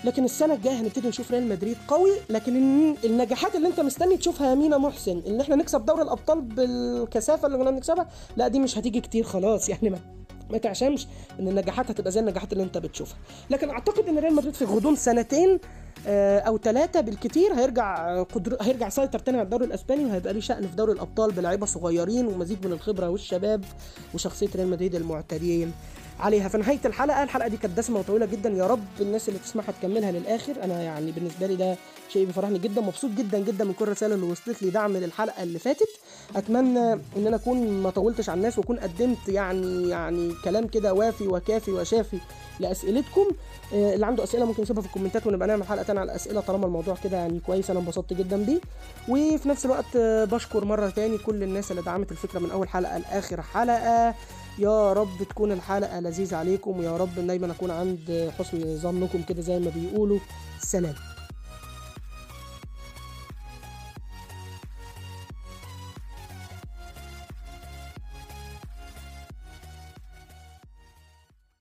[0.04, 2.56] لكن السنة الجاية هنبتدي نشوف ريال مدريد قوي لكن
[3.04, 5.22] النجاحات اللي انت مستني تشوفها يا مينا محسن.
[5.26, 9.68] ان إحنا نكسب دوري الأبطال بالكثافة اللي كنا بنكسبها؟ لا دي مش هتيجي كتير خلاص.
[9.72, 9.98] يعني ما
[10.50, 11.06] ما تعشمش
[11.40, 13.16] إن النجاحات هتبقى زي النجاحات اللي انت بتشوفها.
[13.50, 15.58] لكن أعتقد إن ريال مدريد في غضون سنتين
[16.06, 20.76] أو ثلاثة بالكتير هيرجع قدر هيرجع يسيطر تاني على الدوري الإسباني وهيبقى ليه شأن في
[20.76, 23.64] دوري الأبطال بلعيبة صغيرين ومزيج من الخبرة والشباب
[24.14, 25.72] وشخصية ريال مدريد المعتدين.
[26.22, 26.48] عليها.
[26.48, 28.50] في نهايه الحلقة الحلقة دي كانت دسمة وطويلة جدا.
[28.50, 30.64] يا رب الناس اللي تسمعها تكملها للآخر.
[30.64, 31.76] أنا يعني بالنسبة لي ده
[32.08, 32.80] شيء بيفرحني جدا.
[32.80, 35.88] مبسوط جدا جدا من كل الرسائل اللي وصلت لي دعم للحلقة اللي فاتت.
[36.36, 41.28] أتمنى إن أنا أكون ما طولتش على الناس وأكون قدمت يعني يعني كلام كده وافي
[41.28, 42.18] وكافي وشافي
[42.60, 43.28] لأسئلتكم.
[43.72, 46.96] اللي عنده أسئلة ممكن يسيبها في الكومنتات ونبقى نعمل حلقة تانية على الأسئلة طالما الموضوع
[47.04, 47.70] كده يعني كويس.
[47.70, 48.60] أنا انبسطت جدا بيه.
[49.08, 49.96] وفي نفس الوقت
[50.34, 54.14] بشكر مرة تاني كل الناس اللي دعمت الفكرة من أول حلقة لآخر حلقة.
[54.58, 59.58] يا رب تكون الحلقة لذيذة عليكم ويا رب دايما أكون عند حسن ظنكم كده زي
[59.58, 60.18] ما بيقولوا.
[60.60, 60.94] سلام.